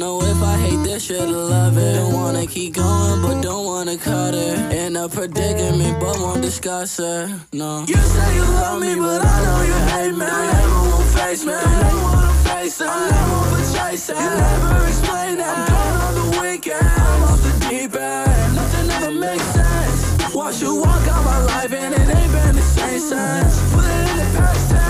Don't 0.00 0.18
know 0.18 0.30
if 0.30 0.42
I 0.42 0.56
hate 0.56 0.82
this 0.82 1.04
shit 1.04 1.20
or 1.20 1.26
love 1.26 1.76
it. 1.76 1.96
Don't 1.96 2.14
wanna 2.14 2.46
keep 2.46 2.72
going, 2.72 3.20
but 3.20 3.42
don't 3.42 3.66
wanna 3.66 3.98
cut 3.98 4.32
it. 4.32 4.56
In 4.72 4.96
a 4.96 5.06
predicament, 5.10 6.00
but 6.00 6.18
won't 6.18 6.40
discuss 6.40 6.98
it. 6.98 7.28
No. 7.52 7.84
You 7.86 7.96
say 7.96 8.34
you 8.34 8.40
love 8.40 8.80
me, 8.80 8.94
but 8.94 9.20
I 9.22 9.36
know 9.44 9.60
you 9.70 9.78
hate 9.92 10.16
me. 10.16 10.24
I 10.24 10.52
never 10.52 10.80
won't 10.88 11.04
face 11.04 11.44
me. 11.44 11.52
I 11.52 11.82
never 11.82 12.02
wanna 12.02 12.32
face 12.48 12.80
it. 12.80 12.88
I'm 12.88 13.10
never 13.10 13.36
over 13.36 13.62
chasing. 13.76 14.16
You 14.16 14.30
never 14.40 14.86
explain 14.88 15.38
it. 15.38 15.44
I'm 15.44 15.68
gone 15.68 15.96
on 16.06 16.14
the 16.14 16.26
weekend. 16.40 16.80
I'm 16.80 17.22
off 17.24 17.42
the 17.42 17.52
deep 17.68 17.94
end. 17.94 18.56
Nothing 18.56 18.90
ever 18.96 19.12
makes 19.12 19.48
sense. 19.52 20.34
Watch 20.34 20.62
you 20.62 20.76
walk 20.76 21.04
out 21.12 21.24
my 21.26 21.44
life 21.44 21.72
and 21.74 21.92
it 21.92 22.08
ain't 22.08 22.32
been 22.32 22.54
the 22.56 22.62
same 22.62 23.00
since. 23.00 23.52
Put 23.74 23.84
it 23.84 24.10
in 24.10 24.16
the 24.16 24.38
past 24.38 24.70
tense. 24.70 24.89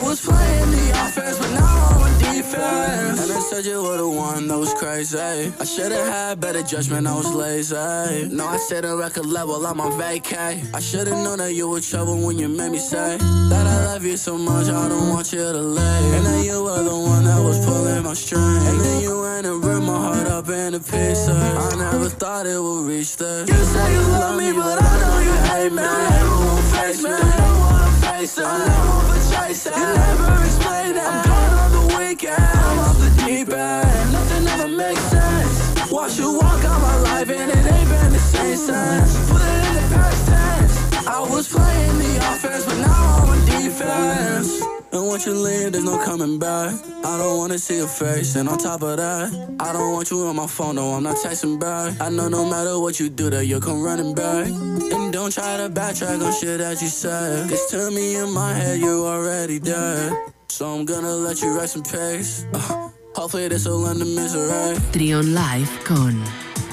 I 0.00 0.02
was 0.02 0.24
playing 0.24 0.70
the 0.70 0.90
offense, 1.04 1.38
but 1.38 1.50
now 1.52 1.88
I'm 1.90 2.02
on 2.02 2.18
defense. 2.20 3.20
And 3.20 3.30
they 3.30 3.40
said 3.40 3.66
you 3.66 3.82
were 3.82 3.98
the 3.98 4.08
one 4.08 4.48
that 4.48 4.58
was 4.58 4.72
crazy. 4.72 5.18
I 5.18 5.64
should've 5.64 5.92
had 5.92 6.40
better 6.40 6.62
judgment, 6.62 7.06
I 7.06 7.14
was 7.14 7.30
lazy. 7.34 8.34
No, 8.34 8.46
I 8.46 8.56
said 8.56 8.86
a 8.86 8.96
record 8.96 9.26
level, 9.26 9.66
I'm 9.66 9.78
on 9.78 9.92
vacay. 10.00 10.74
I 10.74 10.80
should've 10.80 11.12
known 11.12 11.38
that 11.38 11.52
you 11.52 11.68
were 11.68 11.80
trouble 11.80 12.16
when 12.24 12.38
you 12.38 12.48
made 12.48 12.72
me 12.72 12.78
say 12.78 13.18
that 13.18 13.66
I 13.66 13.84
love 13.84 14.04
you 14.04 14.16
so 14.16 14.38
much, 14.38 14.68
I 14.68 14.88
don't 14.88 15.10
want 15.10 15.32
you 15.34 15.40
to 15.40 15.60
leave. 15.60 16.14
And 16.14 16.24
then 16.24 16.44
you 16.44 16.64
were 16.64 16.82
the 16.82 16.96
one 16.96 17.24
that 17.24 17.42
was 17.42 17.62
pulling 17.66 18.02
my 18.02 18.14
string. 18.14 18.40
And 18.40 18.80
then 18.80 19.02
you 19.02 19.20
went 19.20 19.46
and 19.46 19.62
ripped 19.62 19.84
my 19.84 19.98
heart 19.98 20.26
up 20.28 20.48
into 20.48 20.80
pieces. 20.80 21.28
I 21.28 21.76
never 21.76 22.08
thought 22.08 22.46
it 22.46 22.58
would 22.58 22.86
reach 22.86 23.18
this. 23.18 23.46
You 23.50 23.54
say 23.54 23.92
you 23.92 24.00
love 24.00 24.38
me, 24.38 24.50
but 24.52 24.82
I 24.82 24.92
know 25.02 25.18
you 25.28 25.34
hate 25.50 25.72
me. 25.72 25.82
I 25.82 26.08
never 26.08 26.36
won't 26.36 26.64
face 26.72 27.02
me. 27.02 27.89
I 28.20 28.26
don't 28.26 28.36
wanna 28.36 29.14
face 29.14 29.16
never 29.16 29.16
will 29.16 29.32
chase. 29.32 29.64
You 29.64 29.72
never 29.72 30.44
explain. 30.44 30.98
I'm 30.98 31.24
gone 31.24 31.58
on 31.58 31.72
the. 31.72 31.94
I'm 32.28 32.78
off 32.78 32.98
the 32.98 33.10
deep 33.24 33.48
end. 33.48 34.12
Nothing 34.12 34.46
ever 34.46 34.68
makes 34.68 35.00
sense. 35.00 35.90
Watch 35.90 36.18
you 36.18 36.34
walk 36.34 36.62
out 36.64 36.82
my 36.82 36.96
life 36.98 37.30
and 37.30 37.50
it 37.50 37.72
ain't 37.72 37.88
been 37.88 38.12
the 38.12 38.18
same 38.18 38.56
since. 38.56 39.30
Put 39.30 39.40
it 39.40 39.68
in 39.68 39.74
the 39.74 39.94
past 39.94 40.26
tense. 40.28 41.06
I 41.06 41.20
was 41.20 41.48
playing 41.48 41.98
the 41.98 42.16
offense, 42.18 42.66
but 42.66 42.76
now 42.76 43.22
I'm 43.22 43.30
on 43.30 43.46
defense. 43.46 44.79
And 44.92 45.06
once 45.06 45.24
you 45.26 45.34
leave, 45.34 45.72
there's 45.72 45.84
no 45.84 45.98
coming 46.04 46.38
back. 46.38 46.74
I 47.04 47.16
don't 47.16 47.38
wanna 47.38 47.58
see 47.58 47.76
your 47.76 47.86
face, 47.86 48.34
and 48.36 48.48
on 48.48 48.58
top 48.58 48.82
of 48.82 48.96
that, 48.96 49.56
I 49.60 49.72
don't 49.72 49.92
want 49.92 50.10
you 50.10 50.26
on 50.26 50.36
my 50.36 50.46
phone, 50.48 50.76
no, 50.76 50.94
I'm 50.94 51.04
not 51.04 51.16
texting 51.16 51.60
back. 51.60 52.00
I 52.00 52.08
know 52.10 52.28
no 52.28 52.44
matter 52.50 52.78
what 52.78 52.98
you 52.98 53.08
do, 53.08 53.30
that 53.30 53.46
you'll 53.46 53.60
come 53.60 53.82
running 53.82 54.14
back. 54.14 54.46
And 54.48 55.12
don't 55.12 55.32
try 55.32 55.56
to 55.58 55.68
backtrack 55.68 56.24
on 56.24 56.32
shit 56.32 56.58
that 56.58 56.82
you 56.82 56.88
said. 56.88 57.48
Cause 57.48 57.66
to 57.70 57.90
me 57.92 58.16
in 58.16 58.32
my 58.32 58.52
head, 58.52 58.80
you're 58.80 59.06
already 59.06 59.60
dead. 59.60 60.12
So 60.48 60.66
I'm 60.66 60.84
gonna 60.84 61.14
let 61.14 61.40
you 61.40 61.56
rest 61.56 61.76
in 61.76 61.82
peace. 61.82 62.44
Uh, 62.52 62.90
hopefully 63.14 63.48
this 63.48 63.66
will 63.66 63.86
end 63.86 64.00
the 64.00 64.04
misery. 64.04 64.76
Trion 64.92 65.34
Live 65.34 65.84
con 65.84 66.20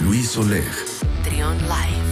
Luis 0.02 0.36
Oleg. 0.38 0.64
Trion 1.24 1.58
Live. 1.70 2.07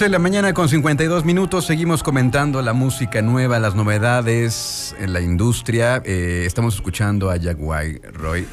De 0.00 0.08
la 0.08 0.18
mañana 0.18 0.54
con 0.54 0.70
52 0.70 1.26
minutos. 1.26 1.66
Seguimos 1.66 2.02
comentando 2.02 2.62
la 2.62 2.72
música 2.72 3.20
nueva, 3.20 3.58
las 3.58 3.74
novedades 3.74 4.96
en 4.98 5.12
la 5.12 5.20
industria. 5.20 6.02
Eh, 6.06 6.44
estamos 6.46 6.76
escuchando 6.76 7.30
a 7.30 7.34
White. 7.36 8.10
Roy, 8.12 8.46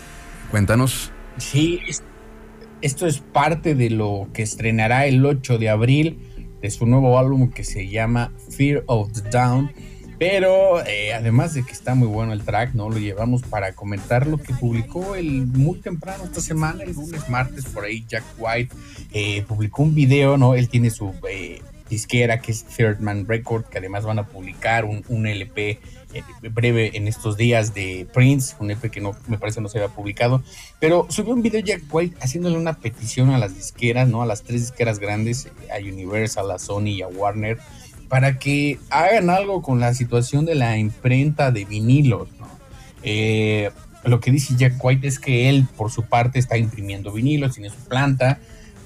cuéntanos. 0.51 1.11
Sí, 1.37 1.79
esto 2.81 3.07
es 3.07 3.19
parte 3.19 3.73
de 3.73 3.89
lo 3.89 4.27
que 4.33 4.41
estrenará 4.41 5.05
el 5.05 5.25
8 5.25 5.57
de 5.57 5.69
abril 5.69 6.19
de 6.61 6.69
su 6.69 6.85
nuevo 6.85 7.17
álbum 7.17 7.49
que 7.49 7.63
se 7.63 7.87
llama 7.87 8.33
Fear 8.49 8.83
of 8.87 9.13
the 9.13 9.29
Down. 9.29 9.71
Pero 10.19 10.85
eh, 10.85 11.13
además 11.13 11.53
de 11.53 11.63
que 11.63 11.71
está 11.71 11.95
muy 11.95 12.07
bueno 12.09 12.33
el 12.33 12.43
track, 12.43 12.73
¿no? 12.73 12.89
Lo 12.89 12.97
llevamos 12.99 13.41
para 13.41 13.71
comentar 13.71 14.27
lo 14.27 14.37
que 14.37 14.53
publicó 14.53 15.15
el 15.15 15.47
muy 15.47 15.79
temprano 15.79 16.25
esta 16.25 16.41
semana, 16.41 16.83
el 16.83 16.91
lunes, 16.91 17.29
martes, 17.29 17.63
por 17.65 17.85
ahí, 17.85 18.03
Jack 18.05 18.25
White 18.37 18.75
eh, 19.13 19.45
publicó 19.47 19.81
un 19.81 19.95
video, 19.95 20.37
¿no? 20.37 20.55
Él 20.55 20.67
tiene 20.67 20.89
su 20.89 21.13
eh, 21.29 21.61
disquera 21.89 22.41
que 22.41 22.51
es 22.51 22.65
Third 22.65 22.99
Man 22.99 23.27
Record, 23.27 23.63
que 23.63 23.77
además 23.77 24.03
van 24.03 24.19
a 24.19 24.27
publicar 24.27 24.83
un, 24.83 25.25
LP 25.25 25.79
breve 26.51 26.97
en 26.97 27.07
estos 27.07 27.37
días 27.37 27.73
de 27.73 28.05
Prince, 28.13 28.55
un 28.59 28.71
LP 28.71 28.89
que 28.89 28.99
no 28.99 29.15
me 29.27 29.37
parece 29.37 29.61
no 29.61 29.69
se 29.69 29.77
había 29.77 29.95
publicado, 29.95 30.43
pero 30.81 31.07
subió 31.09 31.33
un 31.33 31.41
video 31.41 31.61
Jack 31.61 31.83
White 31.89 32.17
haciéndole 32.19 32.57
una 32.57 32.73
petición 32.73 33.29
a 33.29 33.37
las 33.37 33.55
disqueras, 33.55 34.09
¿no? 34.09 34.21
A 34.21 34.25
las 34.25 34.43
tres 34.43 34.61
disqueras 34.61 34.99
grandes, 34.99 35.47
a 35.73 35.79
Universal, 35.79 36.51
a 36.51 36.59
Sony 36.59 36.87
y 36.87 37.01
a 37.03 37.07
Warner 37.07 37.57
para 38.09 38.39
que 38.39 38.79
hagan 38.89 39.29
algo 39.29 39.61
con 39.61 39.79
la 39.79 39.93
situación 39.93 40.45
de 40.45 40.55
la 40.55 40.77
imprenta 40.77 41.51
de 41.51 41.63
vinilos. 41.65 42.27
Eh, 43.03 43.69
lo 44.03 44.19
que 44.19 44.31
dice 44.31 44.55
Jack 44.57 44.83
White 44.83 45.07
es 45.07 45.19
que 45.19 45.49
él, 45.49 45.67
por 45.77 45.91
su 45.91 46.03
parte, 46.03 46.39
está 46.39 46.57
imprimiendo 46.57 47.11
vinilos, 47.11 47.53
tiene 47.53 47.69
su 47.69 47.79
planta, 47.87 48.39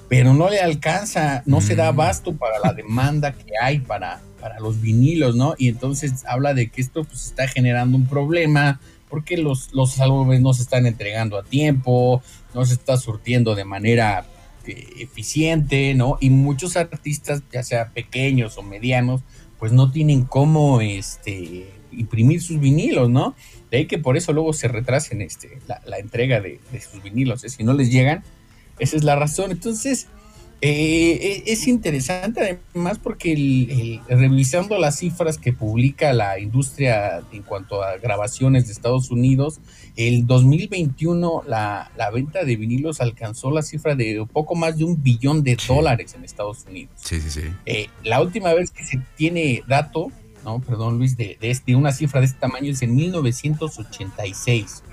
pero 0.09 0.33
no 0.33 0.49
le 0.49 0.59
alcanza, 0.59 1.41
no 1.45 1.61
se 1.61 1.75
da 1.75 1.85
Mm. 1.85 1.95
abasto 1.95 2.35
para 2.35 2.59
la 2.59 2.73
demanda 2.73 3.31
que 3.31 3.53
hay 3.61 3.79
para, 3.79 4.21
para 4.39 4.59
los 4.59 4.81
vinilos, 4.81 5.35
¿no? 5.35 5.55
Y 5.57 5.69
entonces 5.69 6.25
habla 6.27 6.53
de 6.53 6.69
que 6.69 6.81
esto 6.81 7.03
pues 7.03 7.25
está 7.25 7.47
generando 7.47 7.97
un 7.97 8.05
problema 8.05 8.79
porque 9.09 9.37
los, 9.37 9.73
los 9.73 9.99
álbumes 9.99 10.41
no 10.41 10.53
se 10.53 10.63
están 10.63 10.85
entregando 10.85 11.37
a 11.37 11.43
tiempo, 11.43 12.21
no 12.53 12.65
se 12.65 12.73
está 12.73 12.97
surtiendo 12.97 13.55
de 13.55 13.63
manera 13.63 14.25
eficiente, 14.71 15.93
¿no? 15.93 16.17
Y 16.19 16.29
muchos 16.29 16.77
artistas, 16.77 17.43
ya 17.51 17.63
sea 17.63 17.89
pequeños 17.89 18.57
o 18.57 18.63
medianos, 18.63 19.21
pues 19.59 19.71
no 19.71 19.91
tienen 19.91 20.23
cómo 20.23 20.81
este, 20.81 21.69
imprimir 21.91 22.41
sus 22.41 22.59
vinilos, 22.59 23.09
¿no? 23.09 23.35
De 23.71 23.77
ahí 23.77 23.85
que 23.87 23.97
por 23.97 24.17
eso 24.17 24.33
luego 24.33 24.53
se 24.53 24.67
retrasen 24.67 25.21
este, 25.21 25.59
la, 25.67 25.81
la 25.85 25.97
entrega 25.97 26.41
de, 26.41 26.59
de 26.71 26.81
sus 26.81 27.01
vinilos, 27.01 27.43
¿eh? 27.43 27.49
si 27.49 27.63
no 27.63 27.73
les 27.73 27.91
llegan, 27.91 28.23
esa 28.79 28.95
es 28.95 29.03
la 29.03 29.15
razón. 29.15 29.51
Entonces, 29.51 30.07
eh, 30.67 31.43
es 31.47 31.67
interesante 31.67 32.59
además 32.73 32.97
porque 32.97 33.33
el, 33.33 33.99
el, 34.07 34.19
revisando 34.19 34.77
las 34.79 34.97
cifras 34.99 35.37
que 35.37 35.51
publica 35.51 36.13
la 36.13 36.39
industria 36.39 37.21
en 37.31 37.43
cuanto 37.43 37.83
a 37.83 37.97
grabaciones 37.97 38.67
de 38.67 38.73
Estados 38.73 39.11
Unidos, 39.11 39.59
el 39.95 40.25
2021 40.25 41.43
la, 41.47 41.91
la 41.97 42.09
venta 42.11 42.45
de 42.45 42.55
vinilos 42.55 43.01
alcanzó 43.01 43.51
la 43.51 43.61
cifra 43.61 43.95
de 43.95 44.25
poco 44.31 44.55
más 44.55 44.77
de 44.77 44.85
un 44.85 45.03
billón 45.03 45.43
de 45.43 45.57
Sí. 45.59 45.67
dólares 45.67 46.13
en 46.15 46.23
Estados 46.23 46.65
Unidos. 46.69 46.93
Sí, 46.95 47.19
sí, 47.19 47.29
sí. 47.29 47.41
Eh, 47.65 47.87
la 48.03 48.21
última 48.21 48.53
vez 48.53 48.71
que 48.71 48.85
se 48.85 48.99
tiene 49.17 49.63
dato, 49.67 50.11
no, 50.45 50.59
perdón 50.61 50.97
Luis, 50.97 51.15
de, 51.17 51.37
de, 51.39 51.51
este, 51.51 51.75
una 51.75 51.91
cifra 51.91 52.19
de 52.21 52.27
este 52.27 52.39
tamaño 52.39 52.71
es 52.71 52.81
en 52.81 52.95
1986. 52.95 54.83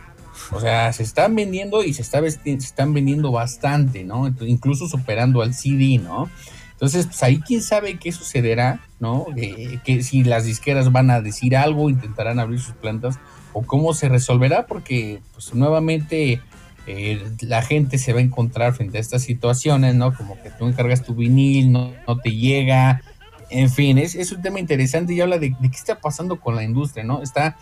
O 0.53 0.61
sea, 0.61 0.93
se 0.93 1.03
están 1.03 1.35
vendiendo 1.35 1.83
y 1.85 1.93
se, 1.93 2.03
está 2.03 2.21
se 2.29 2.53
están 2.53 2.93
vendiendo 2.93 3.33
bastante, 3.33 4.05
¿no? 4.05 4.29
Incluso 4.41 4.89
superando 4.89 5.43
al 5.43 5.55
CD, 5.55 5.99
¿no? 5.99 6.31
Entonces, 6.73 7.07
pues 7.07 7.23
ahí 7.23 7.41
quién 7.41 7.61
sabe 7.61 7.99
qué 7.99 8.11
sucederá, 8.11 8.81
¿no? 9.01 9.27
Eh, 9.37 9.81
que 9.85 10.03
si 10.03 10.25
las 10.25 10.45
disqueras 10.45 10.91
van 10.91 11.11
a 11.11 11.21
decir 11.21 11.57
algo, 11.57 11.91
intentarán 11.91 12.41
abrir 12.41 12.59
sus 12.59 12.75
plantas, 12.75 13.19
o 13.53 13.63
cómo 13.63 13.93
se 13.93 14.09
resolverá, 14.09 14.67
porque 14.67 15.21
pues 15.33 15.55
nuevamente 15.55 16.41
eh, 16.87 17.23
la 17.43 17.63
gente 17.63 17.99
se 17.99 18.13
va 18.13 18.21
a 18.21 18.23
encontrar 18.23 18.73
frente 18.75 18.99
a 18.99 19.01
estas 19.01 19.23
situaciones, 19.23 19.95
¿no? 19.95 20.15
Como 20.15 20.41
que 20.43 20.51
tú 20.51 20.67
encargas 20.67 21.03
tu 21.03 21.15
vinil, 21.15 21.71
no, 21.71 21.93
no 22.09 22.19
te 22.19 22.31
llega, 22.31 23.03
en 23.51 23.69
fin, 23.69 23.99
es, 23.99 24.15
es 24.15 24.33
un 24.33 24.41
tema 24.41 24.61
interesante 24.61 25.13
y 25.13 25.21
habla 25.21 25.39
de 25.39 25.51
qué 25.51 25.77
está 25.77 26.01
pasando 26.01 26.41
con 26.41 26.55
la 26.57 26.63
industria, 26.63 27.05
¿no? 27.05 27.21
Está 27.21 27.57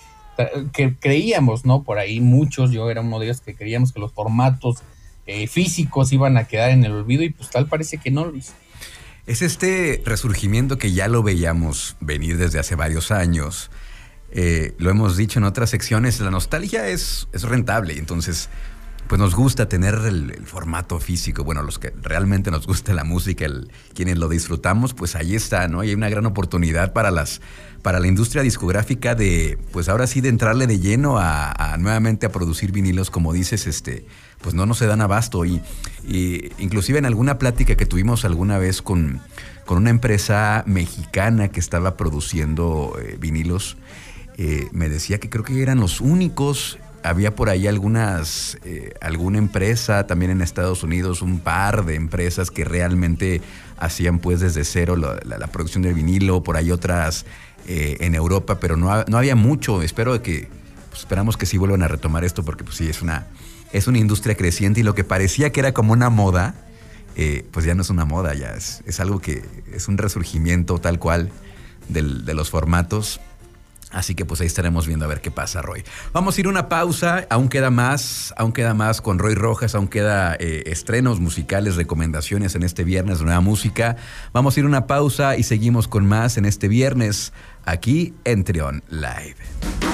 que 0.72 0.94
creíamos, 0.94 1.64
¿no? 1.64 1.82
Por 1.82 1.98
ahí 1.98 2.20
muchos, 2.20 2.70
yo 2.70 2.90
era 2.90 3.00
uno 3.00 3.18
de 3.18 3.26
ellos 3.26 3.40
que 3.40 3.54
creíamos 3.54 3.92
que 3.92 4.00
los 4.00 4.12
formatos 4.12 4.78
eh, 5.26 5.46
físicos 5.46 6.12
iban 6.12 6.36
a 6.36 6.44
quedar 6.44 6.70
en 6.70 6.84
el 6.84 6.92
olvido 6.92 7.22
y 7.22 7.30
pues 7.30 7.50
tal 7.50 7.66
parece 7.66 7.98
que 7.98 8.10
no, 8.10 8.24
Luis. 8.24 8.52
Es 9.26 9.42
este 9.42 10.02
resurgimiento 10.04 10.78
que 10.78 10.92
ya 10.92 11.06
lo 11.06 11.22
veíamos 11.22 11.96
venir 12.00 12.38
desde 12.38 12.58
hace 12.58 12.76
varios 12.76 13.10
años. 13.10 13.70
Eh, 14.30 14.74
lo 14.78 14.90
hemos 14.90 15.16
dicho 15.16 15.38
en 15.38 15.44
otras 15.44 15.70
secciones, 15.70 16.20
la 16.20 16.30
nostalgia 16.30 16.88
es, 16.88 17.28
es 17.32 17.42
rentable, 17.42 17.98
entonces 17.98 18.48
pues 19.08 19.18
nos 19.18 19.34
gusta 19.34 19.68
tener 19.68 19.94
el, 20.06 20.44
formato 20.44 21.00
físico. 21.00 21.44
Bueno, 21.44 21.62
los 21.62 21.78
que 21.78 21.92
realmente 22.02 22.50
nos 22.50 22.66
gusta 22.66 22.92
la 22.92 23.04
música, 23.04 23.44
el, 23.46 23.70
quienes 23.94 24.18
lo 24.18 24.28
disfrutamos, 24.28 24.94
pues 24.94 25.16
ahí 25.16 25.34
está, 25.34 25.66
¿no? 25.68 25.82
Y 25.82 25.88
hay 25.88 25.94
una 25.94 26.08
gran 26.08 26.26
oportunidad 26.26 26.92
para 26.92 27.10
las 27.10 27.40
para 27.82 28.00
la 28.00 28.08
industria 28.08 28.42
discográfica 28.42 29.14
de, 29.14 29.56
pues 29.72 29.88
ahora 29.88 30.08
sí, 30.08 30.20
de 30.20 30.28
entrarle 30.28 30.66
de 30.66 30.80
lleno 30.80 31.18
a, 31.18 31.52
a 31.52 31.76
nuevamente 31.76 32.26
a 32.26 32.32
producir 32.32 32.72
vinilos, 32.72 33.08
como 33.08 33.32
dices, 33.32 33.68
este, 33.68 34.04
pues 34.42 34.54
no 34.54 34.66
nos 34.66 34.78
se 34.78 34.86
dan 34.86 35.00
abasto. 35.00 35.44
Y, 35.44 35.62
y 36.06 36.50
inclusive 36.58 36.98
en 36.98 37.06
alguna 37.06 37.38
plática 37.38 37.76
que 37.76 37.86
tuvimos 37.86 38.24
alguna 38.24 38.58
vez 38.58 38.82
con, 38.82 39.20
con 39.64 39.78
una 39.78 39.90
empresa 39.90 40.64
mexicana 40.66 41.48
que 41.48 41.60
estaba 41.60 41.96
produciendo 41.96 42.96
eh, 43.00 43.16
vinilos, 43.20 43.76
eh, 44.36 44.68
me 44.72 44.88
decía 44.88 45.18
que 45.18 45.28
creo 45.28 45.44
que 45.44 45.62
eran 45.62 45.80
los 45.80 46.00
únicos 46.00 46.78
había 47.02 47.34
por 47.34 47.48
ahí 47.48 47.66
algunas, 47.66 48.58
eh, 48.64 48.94
alguna 49.00 49.38
empresa 49.38 50.06
también 50.06 50.30
en 50.30 50.42
Estados 50.42 50.82
Unidos, 50.82 51.22
un 51.22 51.40
par 51.40 51.84
de 51.84 51.94
empresas 51.94 52.50
que 52.50 52.64
realmente 52.64 53.40
hacían 53.78 54.18
pues 54.18 54.40
desde 54.40 54.64
cero 54.64 54.96
la, 54.96 55.46
producción 55.48 55.82
del 55.82 55.94
vinilo, 55.94 56.42
por 56.42 56.56
ahí 56.56 56.70
otras 56.70 57.24
eh, 57.66 57.96
en 58.00 58.14
Europa, 58.14 58.58
pero 58.60 58.76
no, 58.76 59.04
no, 59.04 59.18
había 59.18 59.36
mucho. 59.36 59.82
Espero 59.82 60.20
que, 60.22 60.48
pues, 60.90 61.00
esperamos 61.00 61.36
que 61.36 61.46
sí 61.46 61.58
vuelvan 61.58 61.82
a 61.82 61.88
retomar 61.88 62.24
esto 62.24 62.44
porque 62.44 62.64
pues 62.64 62.76
sí, 62.76 62.88
es 62.88 63.02
una, 63.02 63.26
es 63.72 63.86
una 63.86 63.98
industria 63.98 64.36
creciente 64.36 64.80
y 64.80 64.82
lo 64.82 64.94
que 64.94 65.04
parecía 65.04 65.50
que 65.50 65.60
era 65.60 65.72
como 65.72 65.92
una 65.92 66.10
moda, 66.10 66.54
eh, 67.16 67.46
pues 67.52 67.64
ya 67.64 67.74
no 67.74 67.82
es 67.82 67.90
una 67.90 68.04
moda, 68.04 68.34
ya 68.34 68.48
es, 68.54 68.82
es 68.86 69.00
algo 69.00 69.20
que 69.20 69.44
es 69.72 69.88
un 69.88 69.98
resurgimiento 69.98 70.78
tal 70.78 70.98
cual 70.98 71.30
de 71.88 72.34
los 72.34 72.50
formatos. 72.50 73.20
Así 73.90 74.14
que 74.14 74.24
pues 74.24 74.40
ahí 74.40 74.46
estaremos 74.46 74.86
viendo 74.86 75.04
a 75.06 75.08
ver 75.08 75.20
qué 75.20 75.30
pasa, 75.30 75.62
Roy. 75.62 75.82
Vamos 76.12 76.36
a 76.36 76.40
ir 76.40 76.48
una 76.48 76.68
pausa, 76.68 77.26
aún 77.30 77.48
queda 77.48 77.70
más, 77.70 78.34
aún 78.36 78.52
queda 78.52 78.74
más 78.74 79.00
con 79.00 79.18
Roy 79.18 79.34
Rojas, 79.34 79.74
aún 79.74 79.88
queda 79.88 80.36
eh, 80.38 80.64
estrenos 80.66 81.20
musicales, 81.20 81.76
recomendaciones 81.76 82.54
en 82.54 82.62
este 82.62 82.84
viernes 82.84 83.18
de 83.18 83.24
Nueva 83.24 83.40
Música. 83.40 83.96
Vamos 84.32 84.56
a 84.56 84.60
ir 84.60 84.66
una 84.66 84.86
pausa 84.86 85.36
y 85.36 85.42
seguimos 85.42 85.88
con 85.88 86.06
más 86.06 86.36
en 86.36 86.44
este 86.44 86.68
viernes 86.68 87.32
aquí 87.64 88.14
en 88.24 88.44
Trion 88.44 88.82
Live. 88.90 89.87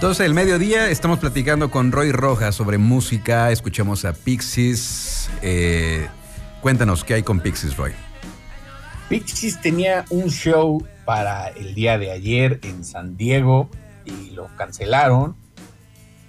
Entonces, 0.00 0.24
el 0.24 0.32
mediodía 0.32 0.88
estamos 0.88 1.18
platicando 1.18 1.70
con 1.70 1.92
Roy 1.92 2.10
Rojas 2.10 2.54
sobre 2.54 2.78
música. 2.78 3.50
Escuchamos 3.50 4.06
a 4.06 4.14
Pixies. 4.14 5.28
Eh, 5.42 6.08
cuéntanos, 6.62 7.04
¿qué 7.04 7.12
hay 7.12 7.22
con 7.22 7.40
Pixies, 7.40 7.76
Roy? 7.76 7.92
Pixies 9.10 9.60
tenía 9.60 10.06
un 10.08 10.30
show 10.30 10.82
para 11.04 11.48
el 11.48 11.74
día 11.74 11.98
de 11.98 12.12
ayer 12.12 12.60
en 12.62 12.82
San 12.82 13.18
Diego 13.18 13.68
y 14.06 14.30
lo 14.30 14.48
cancelaron. 14.56 15.36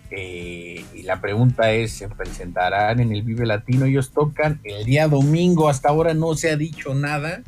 Eh, 0.10 0.84
y 0.93 1.03
la 1.03 1.21
pregunta 1.21 1.71
es: 1.71 1.93
¿se 1.93 2.10
presentarán 2.10 2.99
en 2.99 3.13
el 3.13 3.21
Vive 3.21 3.45
Latino? 3.45 3.86
Ellos 3.86 4.12
tocan 4.12 4.60
el 4.65 4.84
día 4.84 5.07
domingo. 5.07 5.69
Hasta 5.69 5.88
ahora 5.88 6.13
no 6.13 6.36
se 6.36 6.51
ha 6.51 6.57
dicho 6.57 6.93
nada. 6.93 7.41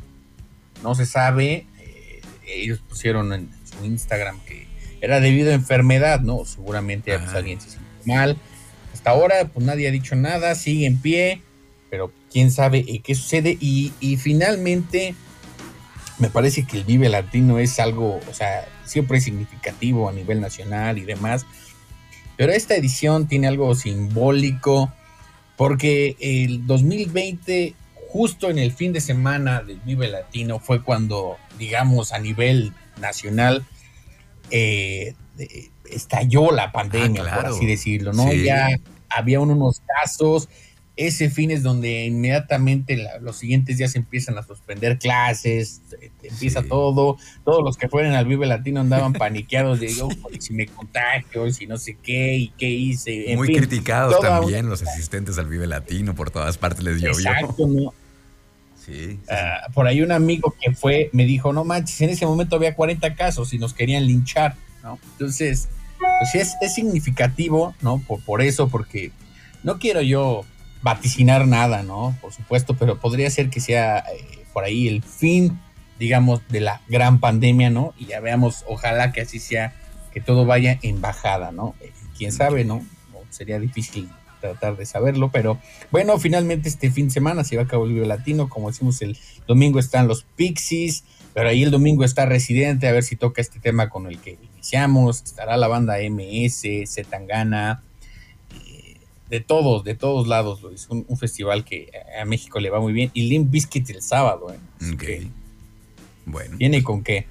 No 0.82 0.94
se 0.94 1.04
sabe. 1.04 1.66
Eh, 1.80 2.22
ellos 2.46 2.82
pusieron 2.88 3.30
en 3.34 3.50
su 3.62 3.84
Instagram 3.84 4.40
que 4.46 4.72
era 5.04 5.20
debido 5.20 5.50
a 5.50 5.54
enfermedad, 5.54 6.20
¿no? 6.20 6.44
Seguramente 6.44 7.18
pues, 7.18 7.34
alguien 7.34 7.60
se 7.60 7.70
sintió 7.70 7.86
mal. 8.06 8.36
Hasta 8.92 9.10
ahora, 9.10 9.48
pues 9.52 9.66
nadie 9.66 9.88
ha 9.88 9.90
dicho 9.90 10.16
nada, 10.16 10.54
sigue 10.54 10.86
en 10.86 10.98
pie, 10.98 11.42
pero 11.90 12.10
quién 12.32 12.50
sabe 12.50 12.84
eh, 12.88 13.00
qué 13.04 13.14
sucede. 13.14 13.58
Y, 13.60 13.92
y, 14.00 14.16
finalmente, 14.16 15.14
me 16.18 16.30
parece 16.30 16.64
que 16.64 16.78
el 16.78 16.84
Vive 16.84 17.08
Latino 17.08 17.58
es 17.58 17.78
algo, 17.80 18.20
o 18.28 18.34
sea, 18.34 18.66
siempre 18.84 19.18
es 19.18 19.24
significativo 19.24 20.08
a 20.08 20.12
nivel 20.12 20.40
nacional 20.40 20.96
y 20.96 21.04
demás. 21.04 21.44
Pero 22.36 22.52
esta 22.52 22.74
edición 22.74 23.28
tiene 23.28 23.46
algo 23.46 23.74
simbólico, 23.74 24.92
porque 25.56 26.16
el 26.18 26.66
2020, 26.66 27.74
justo 28.08 28.48
en 28.48 28.58
el 28.58 28.72
fin 28.72 28.92
de 28.92 29.00
semana 29.00 29.62
del 29.62 29.80
Vive 29.80 30.08
Latino, 30.08 30.60
fue 30.60 30.82
cuando, 30.82 31.36
digamos, 31.58 32.12
a 32.12 32.18
nivel 32.18 32.72
nacional, 33.00 33.64
eh, 34.50 35.14
estalló 35.90 36.50
la 36.52 36.72
pandemia, 36.72 37.22
ah, 37.22 37.24
claro. 37.24 37.42
por 37.42 37.50
así 37.52 37.66
decirlo, 37.66 38.12
¿no? 38.12 38.30
Sí. 38.30 38.44
Ya 38.44 38.68
había 39.08 39.40
unos 39.40 39.82
casos, 39.86 40.48
ese 40.96 41.28
fin 41.28 41.50
es 41.50 41.62
donde 41.62 42.04
inmediatamente 42.04 42.96
la, 42.96 43.18
los 43.18 43.36
siguientes 43.36 43.78
días 43.78 43.96
empiezan 43.96 44.38
a 44.38 44.42
suspender 44.42 44.98
clases, 44.98 45.82
empieza 46.22 46.62
sí. 46.62 46.68
todo, 46.68 47.16
todos 47.44 47.64
los 47.64 47.76
que 47.76 47.88
fueron 47.88 48.12
al 48.12 48.26
Vive 48.26 48.46
Latino 48.46 48.80
andaban 48.80 49.12
paniqueados 49.14 49.80
de, 49.80 49.92
yo, 49.92 50.08
si 50.38 50.52
me 50.52 50.66
contagio, 50.66 51.50
si 51.52 51.66
no 51.66 51.78
sé 51.78 51.96
qué, 52.00 52.36
y 52.36 52.48
qué 52.50 52.68
hice. 52.68 53.32
En 53.32 53.38
Muy 53.38 53.48
fin, 53.48 53.58
criticados 53.58 54.20
también 54.20 54.60
una... 54.60 54.70
los 54.70 54.82
asistentes 54.82 55.36
al 55.38 55.46
Vive 55.46 55.66
Latino, 55.66 56.14
por 56.14 56.30
todas 56.30 56.58
partes 56.58 56.84
les 56.84 57.00
llovió. 57.00 57.30
Exacto, 57.30 57.66
¿no? 57.66 57.92
Sí. 58.84 59.18
Uh, 59.28 59.72
por 59.72 59.86
ahí 59.86 60.02
un 60.02 60.12
amigo 60.12 60.54
que 60.60 60.74
fue 60.74 61.10
me 61.12 61.24
dijo, 61.24 61.52
no 61.52 61.64
manches, 61.64 62.00
en 62.02 62.10
ese 62.10 62.26
momento 62.26 62.56
había 62.56 62.74
40 62.74 63.14
casos 63.14 63.52
y 63.54 63.58
nos 63.58 63.72
querían 63.72 64.06
linchar, 64.06 64.56
¿no? 64.82 64.98
Entonces, 65.12 65.68
pues 65.98 66.34
es, 66.34 66.54
es 66.60 66.74
significativo, 66.74 67.74
¿no? 67.80 67.98
Por, 68.06 68.20
por, 68.22 68.42
eso, 68.42 68.68
porque 68.68 69.12
no 69.62 69.78
quiero 69.78 70.02
yo 70.02 70.44
vaticinar 70.82 71.46
nada, 71.46 71.82
¿no? 71.82 72.16
Por 72.20 72.32
supuesto, 72.32 72.76
pero 72.76 73.00
podría 73.00 73.30
ser 73.30 73.48
que 73.48 73.60
sea 73.60 74.00
eh, 74.00 74.44
por 74.52 74.64
ahí 74.64 74.86
el 74.86 75.02
fin, 75.02 75.58
digamos, 75.98 76.46
de 76.48 76.60
la 76.60 76.82
gran 76.88 77.20
pandemia, 77.20 77.70
¿no? 77.70 77.94
Y 77.98 78.06
ya 78.06 78.20
veamos, 78.20 78.64
ojalá 78.68 79.12
que 79.12 79.22
así 79.22 79.38
sea, 79.38 79.72
que 80.12 80.20
todo 80.20 80.44
vaya 80.44 80.78
en 80.82 81.00
bajada, 81.00 81.52
¿no? 81.52 81.74
Eh, 81.80 81.90
Quién 82.16 82.32
sabe, 82.32 82.64
¿no? 82.64 82.84
sería 83.30 83.58
difícil 83.58 84.08
tratar 84.44 84.76
de 84.76 84.84
saberlo, 84.84 85.30
pero 85.32 85.58
bueno, 85.90 86.18
finalmente 86.18 86.68
este 86.68 86.90
fin 86.90 87.06
de 87.06 87.14
semana 87.14 87.44
se 87.44 87.56
va 87.56 87.62
a 87.62 87.66
cabo 87.66 87.86
el 87.86 87.94
Vivo 87.94 88.04
Latino, 88.04 88.50
como 88.50 88.68
decimos, 88.68 89.00
el 89.00 89.16
domingo 89.46 89.78
están 89.78 90.06
los 90.06 90.24
Pixies, 90.36 91.04
pero 91.32 91.48
ahí 91.48 91.62
el 91.62 91.70
domingo 91.70 92.04
está 92.04 92.26
Residente, 92.26 92.86
a 92.86 92.92
ver 92.92 93.02
si 93.02 93.16
toca 93.16 93.40
este 93.40 93.58
tema 93.58 93.88
con 93.88 94.06
el 94.06 94.18
que 94.18 94.36
iniciamos, 94.52 95.22
estará 95.22 95.56
la 95.56 95.66
banda 95.66 95.96
MS, 95.98 96.86
Zetangana, 96.86 97.82
eh, 98.52 98.98
de 99.30 99.40
todos, 99.40 99.82
de 99.82 99.94
todos 99.94 100.28
lados, 100.28 100.60
es 100.74 100.88
un, 100.90 101.06
un, 101.08 101.16
festival 101.16 101.64
que 101.64 101.90
a 102.20 102.26
México 102.26 102.60
le 102.60 102.68
va 102.68 102.80
muy 102.80 102.92
bien, 102.92 103.10
y 103.14 103.28
Limp 103.28 103.50
Bizkit 103.50 103.88
el 103.90 104.02
sábado, 104.02 104.52
¿eh? 104.52 104.92
Ok. 104.92 105.04
Bueno. 106.26 106.56
¿Tiene 106.58 106.82
con 106.82 107.02
qué? 107.02 107.26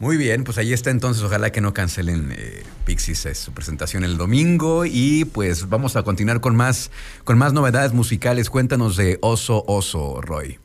Muy 0.00 0.16
bien, 0.16 0.44
pues 0.44 0.58
ahí 0.58 0.72
está 0.72 0.90
entonces, 0.90 1.24
ojalá 1.24 1.50
que 1.50 1.60
no 1.60 1.74
cancelen 1.74 2.32
eh, 2.36 2.62
Pixies 2.84 3.26
es 3.26 3.38
su 3.38 3.52
presentación 3.52 4.04
el 4.04 4.16
domingo 4.16 4.84
y 4.86 5.24
pues 5.24 5.68
vamos 5.68 5.96
a 5.96 6.04
continuar 6.04 6.40
con 6.40 6.54
más, 6.54 6.92
con 7.24 7.36
más 7.36 7.52
novedades 7.52 7.92
musicales. 7.92 8.48
Cuéntanos 8.48 8.96
de 8.96 9.18
Oso 9.22 9.64
Oso, 9.66 10.20
Roy. 10.20 10.58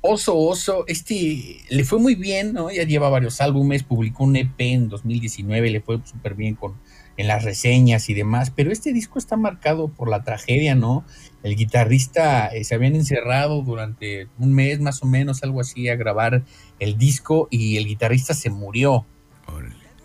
Oso 0.00 0.34
Oso, 0.38 0.84
este 0.86 1.58
le 1.68 1.84
fue 1.84 1.98
muy 1.98 2.14
bien, 2.14 2.54
¿no? 2.54 2.70
Ya 2.70 2.84
lleva 2.84 3.10
varios 3.10 3.42
álbumes, 3.42 3.82
publicó 3.82 4.24
un 4.24 4.36
EP 4.36 4.58
en 4.58 4.88
2019, 4.88 5.70
le 5.70 5.80
fue 5.82 6.00
súper 6.02 6.34
bien 6.34 6.54
con 6.54 6.74
en 7.16 7.28
las 7.28 7.44
reseñas 7.44 8.08
y 8.08 8.14
demás, 8.14 8.50
pero 8.50 8.72
este 8.72 8.92
disco 8.92 9.18
está 9.18 9.36
marcado 9.36 9.88
por 9.88 10.08
la 10.08 10.22
tragedia, 10.22 10.74
¿no? 10.74 11.04
El 11.42 11.56
guitarrista 11.56 12.48
eh, 12.48 12.64
se 12.64 12.74
habían 12.74 12.94
encerrado 12.94 13.62
durante 13.62 14.28
un 14.38 14.54
mes 14.54 14.80
más 14.80 15.02
o 15.02 15.06
menos, 15.06 15.42
algo 15.42 15.60
así, 15.60 15.88
a 15.88 15.96
grabar 15.96 16.44
el 16.78 16.98
disco 16.98 17.48
y 17.50 17.76
el 17.76 17.86
guitarrista 17.86 18.34
se 18.34 18.50
murió. 18.50 19.06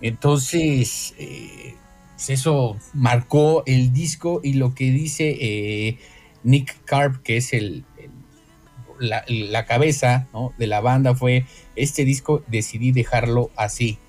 Entonces, 0.01 1.15
eh, 1.17 1.75
pues 2.15 2.29
eso 2.29 2.77
marcó 2.93 3.63
el 3.65 3.93
disco 3.93 4.41
y 4.43 4.53
lo 4.53 4.73
que 4.73 4.91
dice 4.91 5.37
eh, 5.39 5.97
Nick 6.43 6.83
Carp, 6.85 7.21
que 7.23 7.37
es 7.37 7.53
el, 7.53 7.85
el 7.97 8.11
la, 8.99 9.23
la, 9.27 9.65
cabeza 9.65 10.27
¿no? 10.33 10.53
de 10.57 10.67
la 10.67 10.81
banda, 10.81 11.15
fue 11.15 11.45
este 11.75 12.05
disco 12.05 12.43
decidí 12.47 12.91
dejarlo 12.91 13.51
así. 13.55 13.99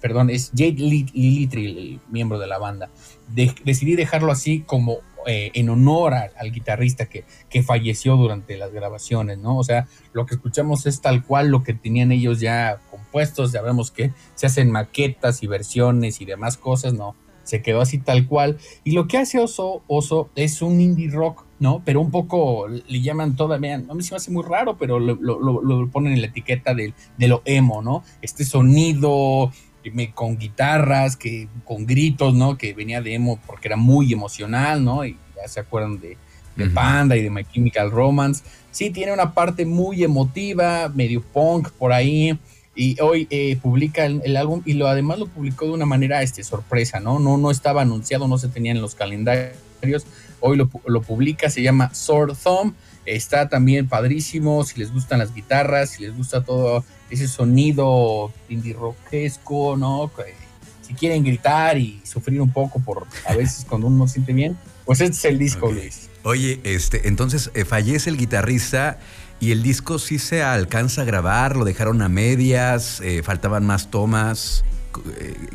Perdón, 0.00 0.30
es 0.30 0.50
Jade 0.50 0.72
Lilitri, 0.72 1.66
el 1.66 2.00
miembro 2.08 2.38
de 2.38 2.46
la 2.46 2.58
banda. 2.58 2.90
De, 3.28 3.54
decidí 3.64 3.96
dejarlo 3.96 4.30
así 4.30 4.60
como 4.60 4.98
eh, 5.26 5.50
en 5.54 5.70
honor 5.70 6.12
al 6.14 6.52
guitarrista 6.52 7.06
que, 7.06 7.24
que, 7.48 7.62
falleció 7.62 8.16
durante 8.16 8.58
las 8.58 8.72
grabaciones, 8.72 9.38
¿no? 9.38 9.56
O 9.56 9.64
sea, 9.64 9.88
lo 10.12 10.26
que 10.26 10.34
escuchamos 10.34 10.84
es 10.86 11.00
tal 11.00 11.24
cual 11.24 11.48
lo 11.48 11.62
que 11.62 11.72
tenían 11.72 12.12
ellos 12.12 12.40
ya 12.40 12.80
compuestos, 12.90 13.52
sabemos 13.52 13.90
que 13.90 14.12
se 14.34 14.46
hacen 14.46 14.70
maquetas 14.70 15.42
y 15.42 15.46
versiones 15.46 16.20
y 16.20 16.26
demás 16.26 16.58
cosas, 16.58 16.92
¿no? 16.92 17.16
Se 17.42 17.62
quedó 17.62 17.80
así 17.80 17.98
tal 17.98 18.26
cual. 18.26 18.58
Y 18.84 18.92
lo 18.92 19.06
que 19.06 19.16
hace 19.16 19.38
Oso, 19.38 19.82
Oso 19.86 20.30
es 20.34 20.60
un 20.60 20.80
indie 20.80 21.10
rock, 21.10 21.43
¿no? 21.58 21.82
Pero 21.84 22.00
un 22.00 22.10
poco 22.10 22.66
le 22.68 23.00
llaman 23.00 23.36
todavía, 23.36 23.76
a 23.76 23.94
mí 23.94 24.02
se 24.02 24.12
me 24.12 24.16
hace 24.16 24.30
muy 24.30 24.44
raro, 24.44 24.76
pero 24.76 24.98
lo, 24.98 25.14
lo, 25.14 25.62
lo 25.62 25.88
ponen 25.90 26.14
en 26.14 26.20
la 26.20 26.26
etiqueta 26.28 26.74
de, 26.74 26.94
de, 27.16 27.28
lo 27.28 27.42
emo, 27.44 27.82
¿no? 27.82 28.02
Este 28.22 28.44
sonido 28.44 29.50
con 30.14 30.38
guitarras, 30.38 31.16
que 31.16 31.48
con 31.64 31.86
gritos, 31.86 32.34
¿no? 32.34 32.56
Que 32.56 32.72
venía 32.72 33.00
de 33.02 33.14
emo 33.14 33.38
porque 33.46 33.68
era 33.68 33.76
muy 33.76 34.12
emocional, 34.12 34.84
¿no? 34.84 35.04
Y 35.04 35.16
ya 35.36 35.48
se 35.48 35.60
acuerdan 35.60 36.00
de, 36.00 36.16
de 36.56 36.64
uh 36.64 36.68
-huh. 36.68 36.74
Panda 36.74 37.16
y 37.16 37.22
de 37.22 37.30
My 37.30 37.44
Chemical 37.44 37.90
Romance. 37.90 38.42
Sí, 38.70 38.90
tiene 38.90 39.12
una 39.12 39.32
parte 39.34 39.66
muy 39.66 40.02
emotiva, 40.02 40.88
medio 40.88 41.22
punk 41.22 41.70
por 41.72 41.92
ahí. 41.92 42.38
Y 42.76 43.00
hoy 43.00 43.28
eh, 43.30 43.56
publica 43.62 44.04
el, 44.04 44.20
el, 44.24 44.36
álbum 44.36 44.62
y 44.64 44.72
lo 44.72 44.88
además 44.88 45.20
lo 45.20 45.26
publicó 45.26 45.66
de 45.66 45.72
una 45.72 45.86
manera 45.86 46.22
este, 46.22 46.42
sorpresa, 46.42 46.98
¿no? 46.98 47.20
¿no? 47.20 47.36
No 47.36 47.52
estaba 47.52 47.82
anunciado, 47.82 48.26
no 48.26 48.36
se 48.36 48.48
tenía 48.48 48.72
en 48.72 48.80
los 48.80 48.96
calendarios. 48.96 50.06
Hoy 50.46 50.58
lo, 50.58 50.68
lo 50.86 51.00
publica, 51.00 51.48
se 51.48 51.62
llama 51.62 51.94
Sword 51.94 52.36
Thumb. 52.36 52.74
Está 53.06 53.48
también 53.48 53.88
padrísimo, 53.88 54.62
si 54.64 54.78
les 54.78 54.92
gustan 54.92 55.18
las 55.18 55.34
guitarras, 55.34 55.88
si 55.90 56.02
les 56.02 56.14
gusta 56.14 56.44
todo 56.44 56.84
ese 57.08 57.28
sonido 57.28 58.30
indie 58.50 58.74
rockesco, 58.74 59.74
¿no? 59.78 60.10
Si 60.82 60.92
quieren 60.92 61.24
gritar 61.24 61.78
y 61.78 62.02
sufrir 62.04 62.42
un 62.42 62.52
poco 62.52 62.78
por 62.80 63.06
a 63.26 63.34
veces 63.34 63.64
cuando 63.68 63.86
uno 63.86 64.06
se 64.06 64.14
siente 64.14 64.34
bien, 64.34 64.58
pues 64.84 65.00
este 65.00 65.16
es 65.16 65.24
el 65.24 65.38
disco, 65.38 65.66
okay. 65.68 65.78
Luis. 65.78 66.10
Oye, 66.24 66.60
este, 66.64 67.08
entonces 67.08 67.50
eh, 67.54 67.64
fallece 67.64 68.10
el 68.10 68.18
guitarrista 68.18 68.98
y 69.40 69.52
el 69.52 69.62
disco 69.62 69.98
sí 69.98 70.18
se 70.18 70.42
alcanza 70.42 71.02
a 71.02 71.04
grabar, 71.06 71.56
lo 71.56 71.64
dejaron 71.64 72.02
a 72.02 72.10
medias, 72.10 73.00
eh, 73.00 73.22
faltaban 73.22 73.64
más 73.64 73.90
tomas. 73.90 74.62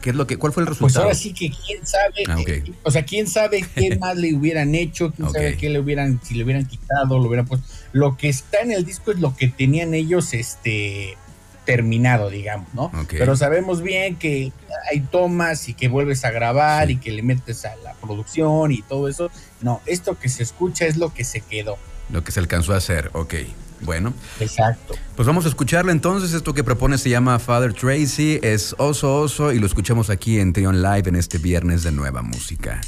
¿Qué 0.01 0.09
es 0.09 0.15
lo 0.15 0.27
que, 0.27 0.37
¿Cuál 0.37 0.53
fue 0.53 0.63
el 0.63 0.67
resultado? 0.67 0.93
Pues 0.93 0.97
ahora 0.97 1.15
sí 1.15 1.33
que 1.33 1.51
quién 1.65 1.85
sabe, 1.85 2.23
ah, 2.27 2.37
okay. 2.39 2.63
eh, 2.65 2.73
o 2.83 2.91
sea, 2.91 3.05
quién 3.05 3.27
sabe 3.27 3.65
qué 3.75 3.95
más 3.99 4.17
le 4.17 4.33
hubieran 4.33 4.75
hecho, 4.75 5.11
quién 5.11 5.27
okay. 5.27 5.41
sabe 5.41 5.57
qué 5.57 5.69
le 5.69 5.79
hubieran, 5.79 6.19
si 6.23 6.35
le 6.35 6.43
hubieran 6.43 6.65
quitado, 6.65 7.19
lo 7.19 7.27
hubieran 7.27 7.45
puesto. 7.47 7.65
Lo 7.91 8.17
que 8.17 8.29
está 8.29 8.61
en 8.61 8.71
el 8.71 8.85
disco 8.85 9.11
es 9.11 9.19
lo 9.19 9.35
que 9.35 9.47
tenían 9.47 9.93
ellos, 9.93 10.33
este, 10.33 11.17
terminado, 11.65 12.29
digamos, 12.29 12.73
¿no? 12.73 12.85
Okay. 12.85 13.19
Pero 13.19 13.35
sabemos 13.35 13.81
bien 13.81 14.15
que 14.15 14.51
hay 14.91 15.01
tomas 15.01 15.69
y 15.69 15.73
que 15.73 15.87
vuelves 15.87 16.25
a 16.25 16.31
grabar 16.31 16.87
sí. 16.87 16.93
y 16.93 16.97
que 16.97 17.11
le 17.11 17.21
metes 17.21 17.63
a 17.65 17.75
la 17.77 17.93
producción 17.93 18.71
y 18.71 18.81
todo 18.81 19.07
eso. 19.07 19.29
No, 19.61 19.81
esto 19.85 20.17
que 20.17 20.29
se 20.29 20.43
escucha 20.43 20.85
es 20.85 20.97
lo 20.97 21.13
que 21.13 21.23
se 21.23 21.41
quedó. 21.41 21.77
Lo 22.11 22.23
que 22.23 22.31
se 22.31 22.39
alcanzó 22.39 22.73
a 22.73 22.77
hacer, 22.77 23.11
ok. 23.13 23.35
Bueno. 23.81 24.13
Exacto. 24.39 24.95
Pues 25.15 25.27
vamos 25.27 25.45
a 25.45 25.49
escucharlo 25.49 25.91
entonces. 25.91 26.33
Esto 26.33 26.53
que 26.53 26.63
propone 26.63 26.97
se 26.97 27.09
llama 27.09 27.39
Father 27.39 27.73
Tracy, 27.73 28.39
es 28.41 28.75
Oso 28.77 29.21
Oso 29.21 29.51
y 29.51 29.59
lo 29.59 29.65
escuchamos 29.65 30.09
aquí 30.09 30.39
en 30.39 30.53
Trion 30.53 30.81
Live 30.81 31.09
en 31.09 31.15
este 31.15 31.37
viernes 31.37 31.83
de 31.83 31.91
nueva 31.91 32.21
música. 32.21 32.81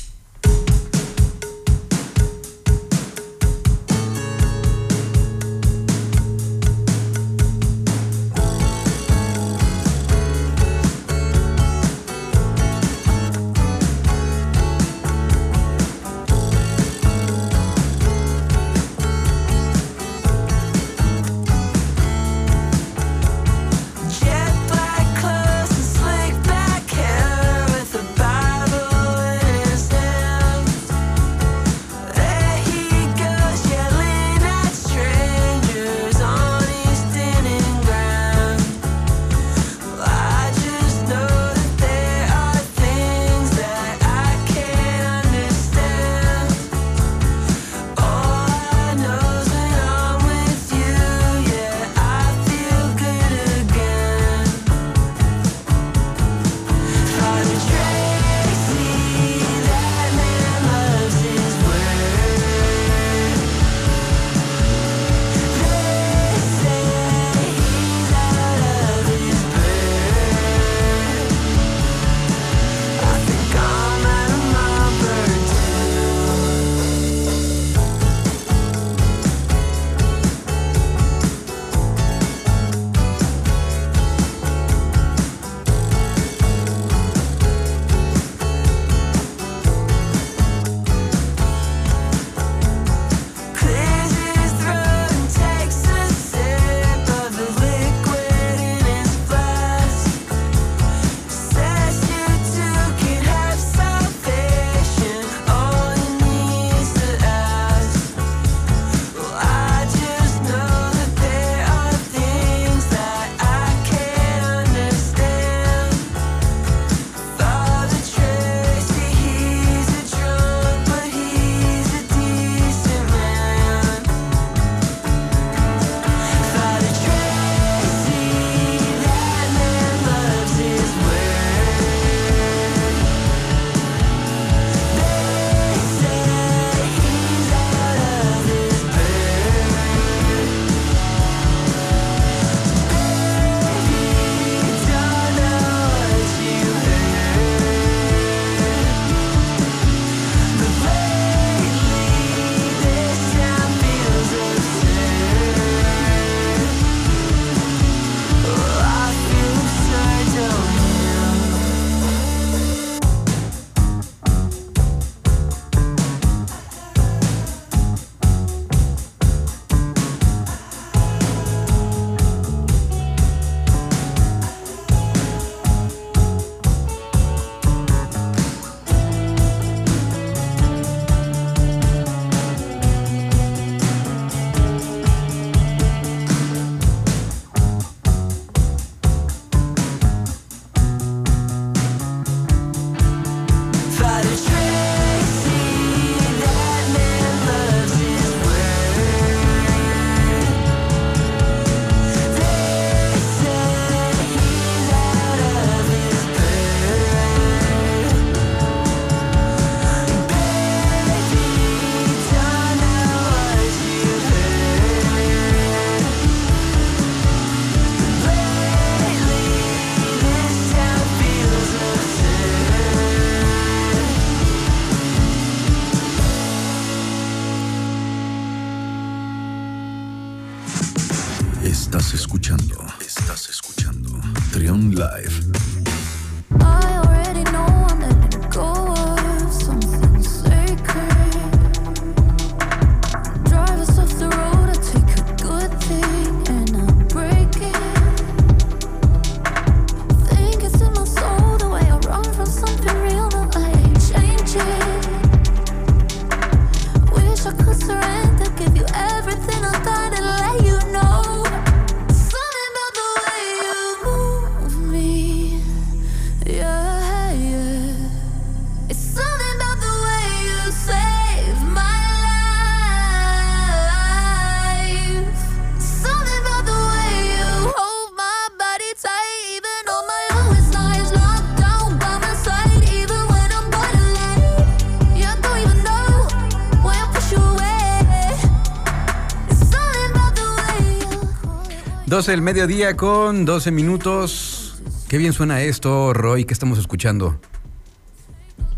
12 292.21 292.31
del 292.33 292.41
mediodía 292.43 292.95
con 292.95 293.45
12 293.45 293.71
minutos. 293.71 294.79
Qué 295.09 295.17
bien 295.17 295.33
suena 295.33 295.63
esto, 295.63 296.13
Roy. 296.13 296.45
¿Qué 296.45 296.53
estamos 296.53 296.77
escuchando? 296.77 297.41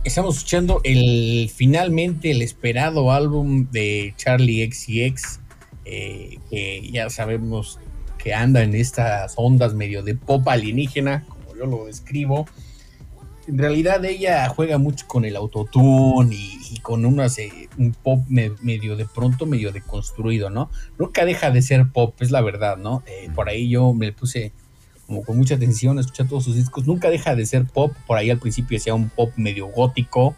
Estamos 0.05 0.37
escuchando 0.37 0.79
el 0.85 1.51
finalmente 1.53 2.31
el 2.31 2.41
esperado 2.41 3.11
álbum 3.11 3.67
de 3.69 4.13
Charlie 4.15 4.71
XCX, 4.71 5.41
eh, 5.83 6.37
que 6.49 6.89
ya 6.89 7.09
sabemos 7.09 7.79
que 8.17 8.33
anda 8.33 8.63
en 8.63 8.75
estas 8.75 9.33
ondas 9.35 9.73
medio 9.73 10.03
de 10.03 10.15
pop 10.15 10.47
alienígena, 10.47 11.25
como 11.27 11.53
yo 11.53 11.65
lo 11.65 11.87
describo. 11.87 12.47
En 13.47 13.57
realidad 13.57 14.03
ella 14.05 14.47
juega 14.49 14.77
mucho 14.77 15.05
con 15.07 15.25
el 15.25 15.35
autotune 15.35 16.33
y, 16.35 16.59
y 16.71 16.79
con 16.79 17.05
unas, 17.05 17.37
eh, 17.39 17.67
un 17.77 17.91
pop 17.91 18.21
me- 18.29 18.51
medio 18.61 18.95
de 18.95 19.05
pronto, 19.05 19.45
medio 19.45 19.71
deconstruido, 19.71 20.49
¿no? 20.49 20.69
Nunca 20.97 21.25
deja 21.25 21.51
de 21.51 21.61
ser 21.61 21.87
pop, 21.91 22.15
es 22.21 22.31
la 22.31 22.41
verdad, 22.41 22.77
¿no? 22.77 23.03
Eh, 23.05 23.29
por 23.35 23.49
ahí 23.49 23.69
yo 23.69 23.93
me 23.93 24.13
puse 24.13 24.51
como 25.07 25.23
con 25.23 25.37
mucha 25.37 25.55
atención, 25.55 25.99
escuché 25.99 26.23
todos 26.23 26.45
sus 26.45 26.55
discos, 26.55 26.87
nunca 26.87 27.09
deja 27.09 27.35
de 27.35 27.45
ser 27.45 27.65
pop, 27.65 27.91
por 28.07 28.17
ahí 28.17 28.29
al 28.29 28.39
principio 28.39 28.77
decía 28.77 28.93
un 28.93 29.09
pop 29.09 29.31
medio 29.35 29.67
gótico, 29.67 30.35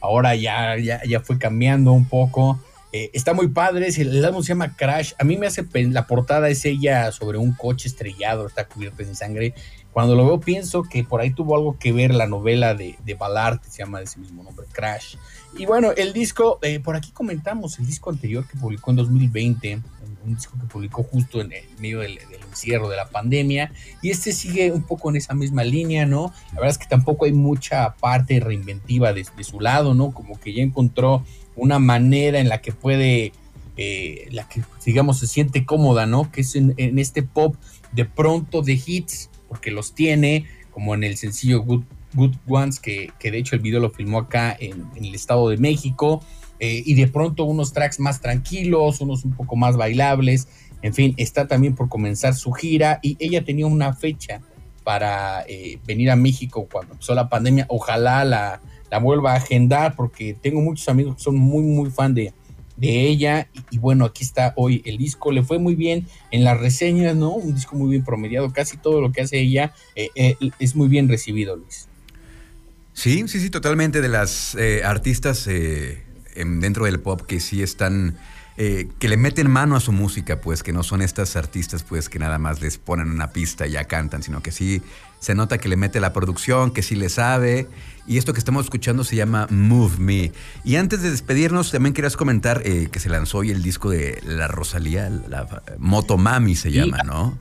ahora 0.00 0.36
ya, 0.36 0.76
ya, 0.76 1.00
ya 1.08 1.20
fue 1.20 1.38
cambiando 1.38 1.92
un 1.92 2.04
poco, 2.06 2.60
Eh, 2.92 3.10
está 3.12 3.34
muy 3.34 3.48
padre, 3.48 3.88
el 3.88 4.24
álbum 4.24 4.42
se 4.42 4.50
llama 4.50 4.76
Crash, 4.76 5.12
a 5.18 5.24
mí 5.24 5.36
me 5.36 5.46
hace, 5.48 5.66
la 5.90 6.06
portada 6.06 6.48
es 6.48 6.64
ella 6.64 7.10
sobre 7.10 7.36
un 7.36 7.52
coche 7.52 7.88
estrellado, 7.88 8.46
está 8.46 8.66
cubierta 8.68 9.02
en 9.02 9.14
sangre, 9.16 9.54
cuando 9.96 10.14
lo 10.14 10.26
veo 10.26 10.40
pienso 10.40 10.82
que 10.82 11.04
por 11.04 11.22
ahí 11.22 11.30
tuvo 11.30 11.56
algo 11.56 11.78
que 11.78 11.90
ver 11.90 12.14
la 12.14 12.26
novela 12.26 12.74
de, 12.74 12.98
de 13.06 13.14
Ballard, 13.14 13.62
que 13.62 13.70
se 13.70 13.78
llama 13.78 13.96
de 13.96 14.04
ese 14.04 14.20
mismo 14.20 14.42
nombre, 14.42 14.66
Crash. 14.70 15.16
Y 15.56 15.64
bueno, 15.64 15.92
el 15.96 16.12
disco, 16.12 16.58
eh, 16.60 16.80
por 16.80 16.96
aquí 16.96 17.12
comentamos 17.12 17.78
el 17.78 17.86
disco 17.86 18.10
anterior 18.10 18.46
que 18.46 18.58
publicó 18.58 18.90
en 18.90 18.98
2020, 18.98 19.80
un 20.26 20.34
disco 20.34 20.54
que 20.60 20.66
publicó 20.66 21.02
justo 21.02 21.40
en 21.40 21.50
el 21.50 21.64
medio 21.78 22.00
del, 22.00 22.18
encierro 22.46 22.90
de 22.90 22.96
la 22.98 23.08
pandemia, 23.08 23.72
y 24.02 24.10
este 24.10 24.32
sigue 24.32 24.70
un 24.70 24.82
poco 24.82 25.08
en 25.08 25.16
esa 25.16 25.32
misma 25.32 25.64
línea, 25.64 26.04
¿no? 26.04 26.30
La 26.48 26.56
verdad 26.60 26.72
es 26.72 26.78
que 26.78 26.88
tampoco 26.88 27.24
hay 27.24 27.32
mucha 27.32 27.94
parte 27.94 28.38
reinventiva 28.38 29.14
de, 29.14 29.24
su 29.44 29.60
lado, 29.60 29.94
¿no? 29.94 30.10
Como 30.10 30.38
que 30.38 30.52
ya 30.52 30.62
encontró 30.62 31.24
una 31.54 31.78
manera 31.78 32.38
en 32.38 32.50
la 32.50 32.60
que 32.60 32.72
puede, 32.72 33.32
eh, 33.78 34.28
la 34.30 34.46
que 34.46 34.60
digamos 34.84 35.20
se 35.20 35.26
siente 35.26 35.64
cómoda, 35.64 36.04
¿no? 36.04 36.30
Que 36.30 36.42
es 36.42 36.54
en 36.54 36.98
este 36.98 37.22
pop 37.22 37.56
de 37.92 38.04
pronto 38.04 38.60
de 38.60 38.78
hits, 38.84 39.30
porque 39.48 39.70
los 39.70 39.94
tiene, 39.94 40.46
como 40.70 40.94
en 40.94 41.04
el 41.04 41.16
sencillo 41.16 41.62
Good, 41.62 41.84
Good 42.14 42.36
Ones, 42.48 42.80
que, 42.80 43.10
que 43.18 43.30
de 43.30 43.38
hecho 43.38 43.56
el 43.56 43.62
video 43.62 43.80
lo 43.80 43.90
filmó 43.90 44.18
acá 44.18 44.56
en, 44.58 44.86
el 44.96 45.14
Estado 45.14 45.48
de 45.48 45.56
México, 45.56 46.24
eh, 46.58 46.82
y 46.84 46.94
de 46.94 47.06
pronto 47.06 47.44
unos 47.44 47.72
tracks 47.72 48.00
más 48.00 48.20
tranquilos, 48.20 49.00
unos 49.00 49.24
un 49.24 49.32
poco 49.32 49.56
más 49.56 49.76
bailables, 49.76 50.48
en 50.82 50.94
fin, 50.94 51.14
está 51.16 51.46
también 51.46 51.74
por 51.74 51.88
comenzar 51.88 52.34
su 52.34 52.52
gira 52.52 53.00
y 53.02 53.16
ella 53.18 53.44
tenía 53.44 53.66
una 53.66 53.92
fecha 53.92 54.40
para 54.84 55.44
eh, 55.48 55.78
venir 55.86 56.10
a 56.10 56.16
México 56.16 56.68
cuando 56.70 56.92
empezó 56.92 57.14
la 57.14 57.28
pandemia, 57.28 57.66
ojalá 57.68 58.24
la, 58.24 58.60
la 58.90 58.98
vuelva 58.98 59.32
a 59.32 59.36
agendar 59.36 59.96
porque 59.96 60.34
tengo 60.34 60.60
muchos 60.60 60.88
amigos 60.88 61.16
que 61.16 61.22
son 61.22 61.36
muy 61.36 61.64
muy 61.64 61.90
fan 61.90 62.14
de, 62.14 62.32
de 62.76 63.06
ella 63.08 63.48
y, 63.70 63.78
bueno, 63.78 64.04
aquí 64.04 64.22
está 64.22 64.52
hoy 64.56 64.82
el 64.84 64.98
disco, 64.98 65.32
le 65.32 65.42
fue 65.42 65.58
muy 65.58 65.74
bien 65.74 66.06
en 66.30 66.44
las 66.44 66.58
reseñas, 66.60 67.16
¿no? 67.16 67.30
Un 67.32 67.54
disco 67.54 67.74
muy 67.76 67.90
bien 67.90 68.04
promediado, 68.04 68.52
casi 68.52 68.76
todo 68.76 69.00
lo 69.00 69.12
que 69.12 69.22
hace 69.22 69.38
ella 69.40 69.72
eh, 69.94 70.10
eh, 70.14 70.36
es 70.58 70.76
muy 70.76 70.88
bien 70.88 71.08
recibido, 71.08 71.56
Luis. 71.56 71.88
Sí, 72.92 73.24
sí, 73.28 73.40
sí, 73.40 73.50
totalmente 73.50 74.00
de 74.00 74.08
las 74.08 74.54
eh, 74.54 74.82
artistas 74.84 75.46
eh, 75.48 76.02
en- 76.34 76.60
dentro 76.60 76.84
del 76.86 77.00
pop 77.00 77.22
que 77.22 77.40
sí 77.40 77.62
están, 77.62 78.16
eh, 78.58 78.88
que 78.98 79.08
le 79.08 79.16
meten 79.16 79.50
mano 79.50 79.76
a 79.76 79.80
su 79.80 79.92
música, 79.92 80.40
pues 80.40 80.62
que 80.62 80.72
no 80.72 80.82
son 80.82 81.02
estas 81.02 81.36
artistas 81.36 81.82
pues 81.82 82.08
que 82.08 82.18
nada 82.18 82.38
más 82.38 82.60
les 82.60 82.78
ponen 82.78 83.10
una 83.10 83.30
pista 83.30 83.66
y 83.66 83.72
ya 83.72 83.84
cantan, 83.84 84.22
sino 84.22 84.42
que 84.42 84.50
sí 84.50 84.82
se 85.20 85.34
nota 85.34 85.58
que 85.58 85.68
le 85.68 85.76
mete 85.76 86.00
la 86.00 86.12
producción, 86.12 86.70
que 86.70 86.82
sí 86.82 86.94
le 86.94 87.08
sabe. 87.08 87.68
Y 88.06 88.18
esto 88.18 88.32
que 88.32 88.38
estamos 88.38 88.64
escuchando 88.64 89.04
se 89.04 89.16
llama 89.16 89.46
Move 89.50 89.98
Me. 89.98 90.32
Y 90.64 90.76
antes 90.76 91.02
de 91.02 91.10
despedirnos, 91.10 91.70
también 91.70 91.92
querías 91.92 92.16
comentar 92.16 92.62
eh, 92.64 92.88
que 92.90 93.00
se 93.00 93.08
lanzó 93.08 93.38
hoy 93.38 93.50
el 93.50 93.62
disco 93.62 93.90
de 93.90 94.22
La 94.24 94.48
Rosalía, 94.48 95.10
la 95.10 95.62
Motomami 95.78 96.54
se 96.54 96.70
llama, 96.70 96.98
¿no? 97.04 97.36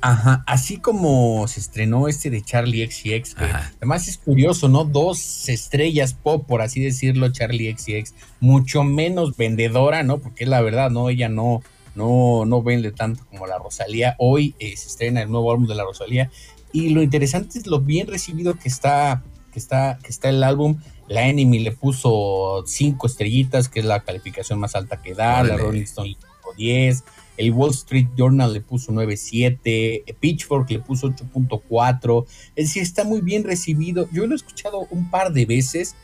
Ajá, 0.00 0.44
así 0.46 0.76
como 0.76 1.46
se 1.48 1.58
estrenó 1.58 2.06
este 2.06 2.30
de 2.30 2.42
Charlie 2.42 2.86
XCX, 2.86 3.34
que 3.34 3.44
Ajá. 3.44 3.72
además 3.78 4.06
es 4.06 4.18
curioso, 4.18 4.68
¿no? 4.68 4.84
Dos 4.84 5.48
estrellas 5.48 6.14
pop, 6.14 6.46
por 6.46 6.62
así 6.62 6.80
decirlo, 6.80 7.32
Charlie 7.32 7.74
XCX, 7.76 8.14
mucho 8.40 8.84
menos 8.84 9.36
vendedora, 9.36 10.04
¿no? 10.04 10.18
Porque 10.18 10.44
es 10.44 10.50
la 10.50 10.60
verdad, 10.60 10.90
¿no? 10.90 11.08
Ella 11.08 11.28
no, 11.28 11.62
no, 11.96 12.44
no 12.46 12.62
vende 12.62 12.92
tanto 12.92 13.24
como 13.26 13.46
la 13.46 13.58
Rosalía. 13.58 14.14
Hoy 14.18 14.54
eh, 14.60 14.76
se 14.76 14.88
estrena 14.88 15.22
el 15.22 15.30
nuevo 15.30 15.50
álbum 15.50 15.66
de 15.66 15.74
la 15.74 15.82
Rosalía 15.82 16.30
y 16.72 16.90
lo 16.90 17.02
interesante 17.02 17.58
es 17.58 17.66
lo 17.66 17.80
bien 17.80 18.06
recibido 18.06 18.54
que 18.54 18.68
está, 18.68 19.22
que 19.52 19.58
está, 19.58 19.98
que 20.02 20.10
está 20.10 20.28
el 20.28 20.42
álbum. 20.42 20.78
La 21.08 21.26
Enemy 21.26 21.58
le 21.58 21.72
puso 21.72 22.64
cinco 22.66 23.06
estrellitas, 23.06 23.68
que 23.68 23.80
es 23.80 23.86
la 23.86 24.00
calificación 24.00 24.60
más 24.60 24.74
alta 24.74 25.00
que 25.02 25.14
da. 25.14 25.42
La. 25.42 25.56
Rolling 25.56 25.82
Stone 25.82 26.10
le 26.10 26.16
puso 26.16 26.54
10. 26.56 27.04
El 27.38 27.52
Wall 27.52 27.70
Street 27.70 28.08
Journal 28.16 28.52
le 28.52 28.60
puso 28.60 28.92
9.7, 28.92 30.14
Pitchfork 30.20 30.70
le 30.70 30.80
puso 30.80 31.08
8.4, 31.08 32.26
es 32.56 32.66
decir, 32.66 32.82
está 32.82 33.04
muy 33.04 33.20
bien 33.22 33.44
recibido. 33.44 34.08
Yo 34.12 34.26
lo 34.26 34.34
he 34.34 34.36
escuchado 34.36 34.86
un 34.90 35.08
par 35.10 35.32
de 35.32 35.46
veces. 35.46 35.94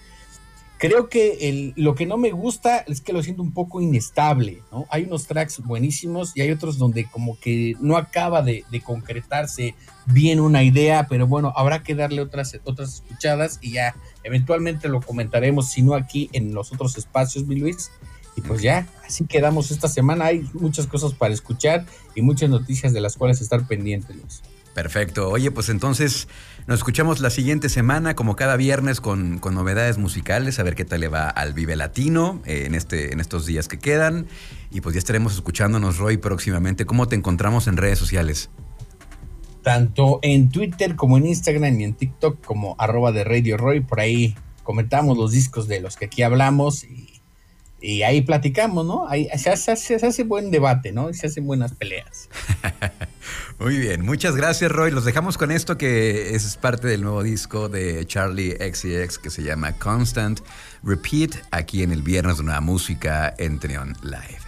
Creo 0.77 1.09
que 1.09 1.49
el- 1.49 1.73
lo 1.77 1.95
que 1.95 2.05
no 2.05 2.17
me 2.19 2.33
gusta 2.33 2.79
es 2.79 3.01
que 3.01 3.13
lo 3.13 3.23
siento 3.23 3.43
un 3.43 3.53
poco 3.53 3.81
inestable, 3.81 4.61
¿no? 4.73 4.87
Hay 4.91 5.05
unos 5.05 5.27
tracks 5.27 5.61
buenísimos 5.61 6.33
y 6.37 6.41
hay 6.43 6.51
otros 6.51 6.79
donde 6.79 7.05
como 7.07 7.39
que 7.39 7.75
no 7.81 7.97
acaba 7.97 8.43
de, 8.43 8.65
concretarse 8.85 9.75
bien 10.07 10.41
una 10.41 10.63
idea, 10.63 11.07
pero 11.09 11.27
bueno, 11.27 11.53
habrá 11.57 11.83
que 11.83 11.95
darle 11.95 12.21
otras, 12.21 12.59
otras 12.65 12.95
escuchadas 12.97 13.59
y 13.63 13.73
ya 13.73 13.95
eventualmente 14.25 14.89
lo 14.89 15.01
comentaremos, 15.01 15.71
si 15.71 15.81
no 15.81 15.95
aquí 15.95 16.29
en 16.33 16.53
los 16.53 16.73
otros 16.73 16.99
espacios, 16.99 17.47
mi 17.47 17.55
Luis. 17.57 17.91
Y 18.37 18.41
pues 18.41 18.63
ya, 18.63 18.87
así 19.07 19.27
quedamos 19.27 19.71
esta 19.71 19.89
semana. 19.89 20.27
Hay 20.27 20.49
muchas 20.55 20.87
cosas 20.87 21.15
para 21.15 21.33
escuchar 21.33 21.87
y 22.15 22.23
muchas 22.23 22.51
noticias 22.51 22.93
de 22.93 23.01
las 23.01 23.17
cuales 23.17 23.41
estar 23.41 23.67
pendientes, 23.67 24.17
Luis. 24.17 24.43
Perfecto. 24.75 25.31
Oye, 25.31 25.53
pues 25.53 25.69
entonces 25.69 26.27
nos 26.67 26.81
escuchamos 26.81 27.21
la 27.21 27.31
siguiente 27.31 27.69
semana, 27.69 28.17
como 28.17 28.35
cada 28.35 28.57
viernes, 28.57 29.01
con, 29.01 29.39
con 29.39 29.55
novedades 29.55 29.99
musicales, 29.99 30.59
a 30.59 30.65
ver 30.65 30.75
qué 30.75 30.85
tal 30.85 31.01
le 31.01 31.09
va 31.09 31.29
al 31.29 31.53
Vive 31.53 31.77
Latino 31.77 32.43
eh, 32.45 32.65
en, 32.67 32.75
este, 32.75 33.13
en 33.13 33.21
estos 33.21 33.47
días 33.47 33.69
que 33.69 33.79
quedan. 33.79 34.27
Y 34.73 34.81
pues 34.81 34.95
ya 34.95 34.99
estaremos 34.99 35.35
escuchándonos, 35.35 35.99
Roy, 35.99 36.17
próximamente. 36.17 36.87
¿Cómo 36.87 37.07
te 37.07 37.15
encontramos 37.15 37.69
en 37.69 37.77
redes 37.77 38.01
sociales? 38.01 38.51
Tanto 39.63 40.19
en 40.23 40.51
Twitter 40.51 40.97
como 40.97 41.19
en 41.19 41.27
Instagram 41.27 41.81
y 41.81 41.85
en 41.85 41.95
TikTok 41.95 42.45
como 42.45 42.75
arroba 42.79 43.13
de 43.13 43.23
Radio 43.23 43.57
Roy. 43.57 43.81
Por 43.81 44.01
ahí 44.01 44.35
comentamos 44.65 45.17
los 45.17 45.31
discos 45.31 45.69
de 45.69 45.81
los 45.81 45.97
que 45.97 46.07
aquí 46.07 46.23
hablamos 46.23 46.83
y, 46.83 47.14
y 47.85 48.03
ahí 48.03 48.23
platicamos, 48.23 48.87
¿no? 48.87 49.07
Ahí 49.07 49.29
se 49.37 49.51
hace, 49.51 49.77
se 49.77 49.95
hace 49.95 50.25
buen 50.25 50.51
debate, 50.51 50.91
¿no? 50.91 51.13
Se 51.13 51.27
hacen 51.27 51.47
buenas 51.47 51.75
peleas. 51.75 52.31
Muy 53.59 53.77
bien, 53.79 54.01
muchas 54.03 54.37
gracias, 54.37 54.73
Roy. 54.73 54.91
Los 54.91 55.05
dejamos 55.05 55.37
con 55.37 55.51
esto 55.51 55.77
que 55.77 56.35
es 56.35 56.57
parte 56.57 56.89
del 56.89 57.03
nuevo 57.03 57.23
disco 57.23 57.69
de 57.69 58.07
Charlie 58.07 58.53
XCX 58.53 59.19
que 59.19 59.31
se 59.31 59.43
llama 59.43 59.73
Constant 59.73 60.41
Repeat, 60.83 61.37
aquí 61.51 61.83
en 61.83 61.93
el 61.93 62.03
Viernes 62.03 62.39
de 62.39 62.45
Nueva 62.45 62.63
Música 62.63 63.35
en 63.37 63.59
Trion 63.59 63.95
Live. 64.03 64.44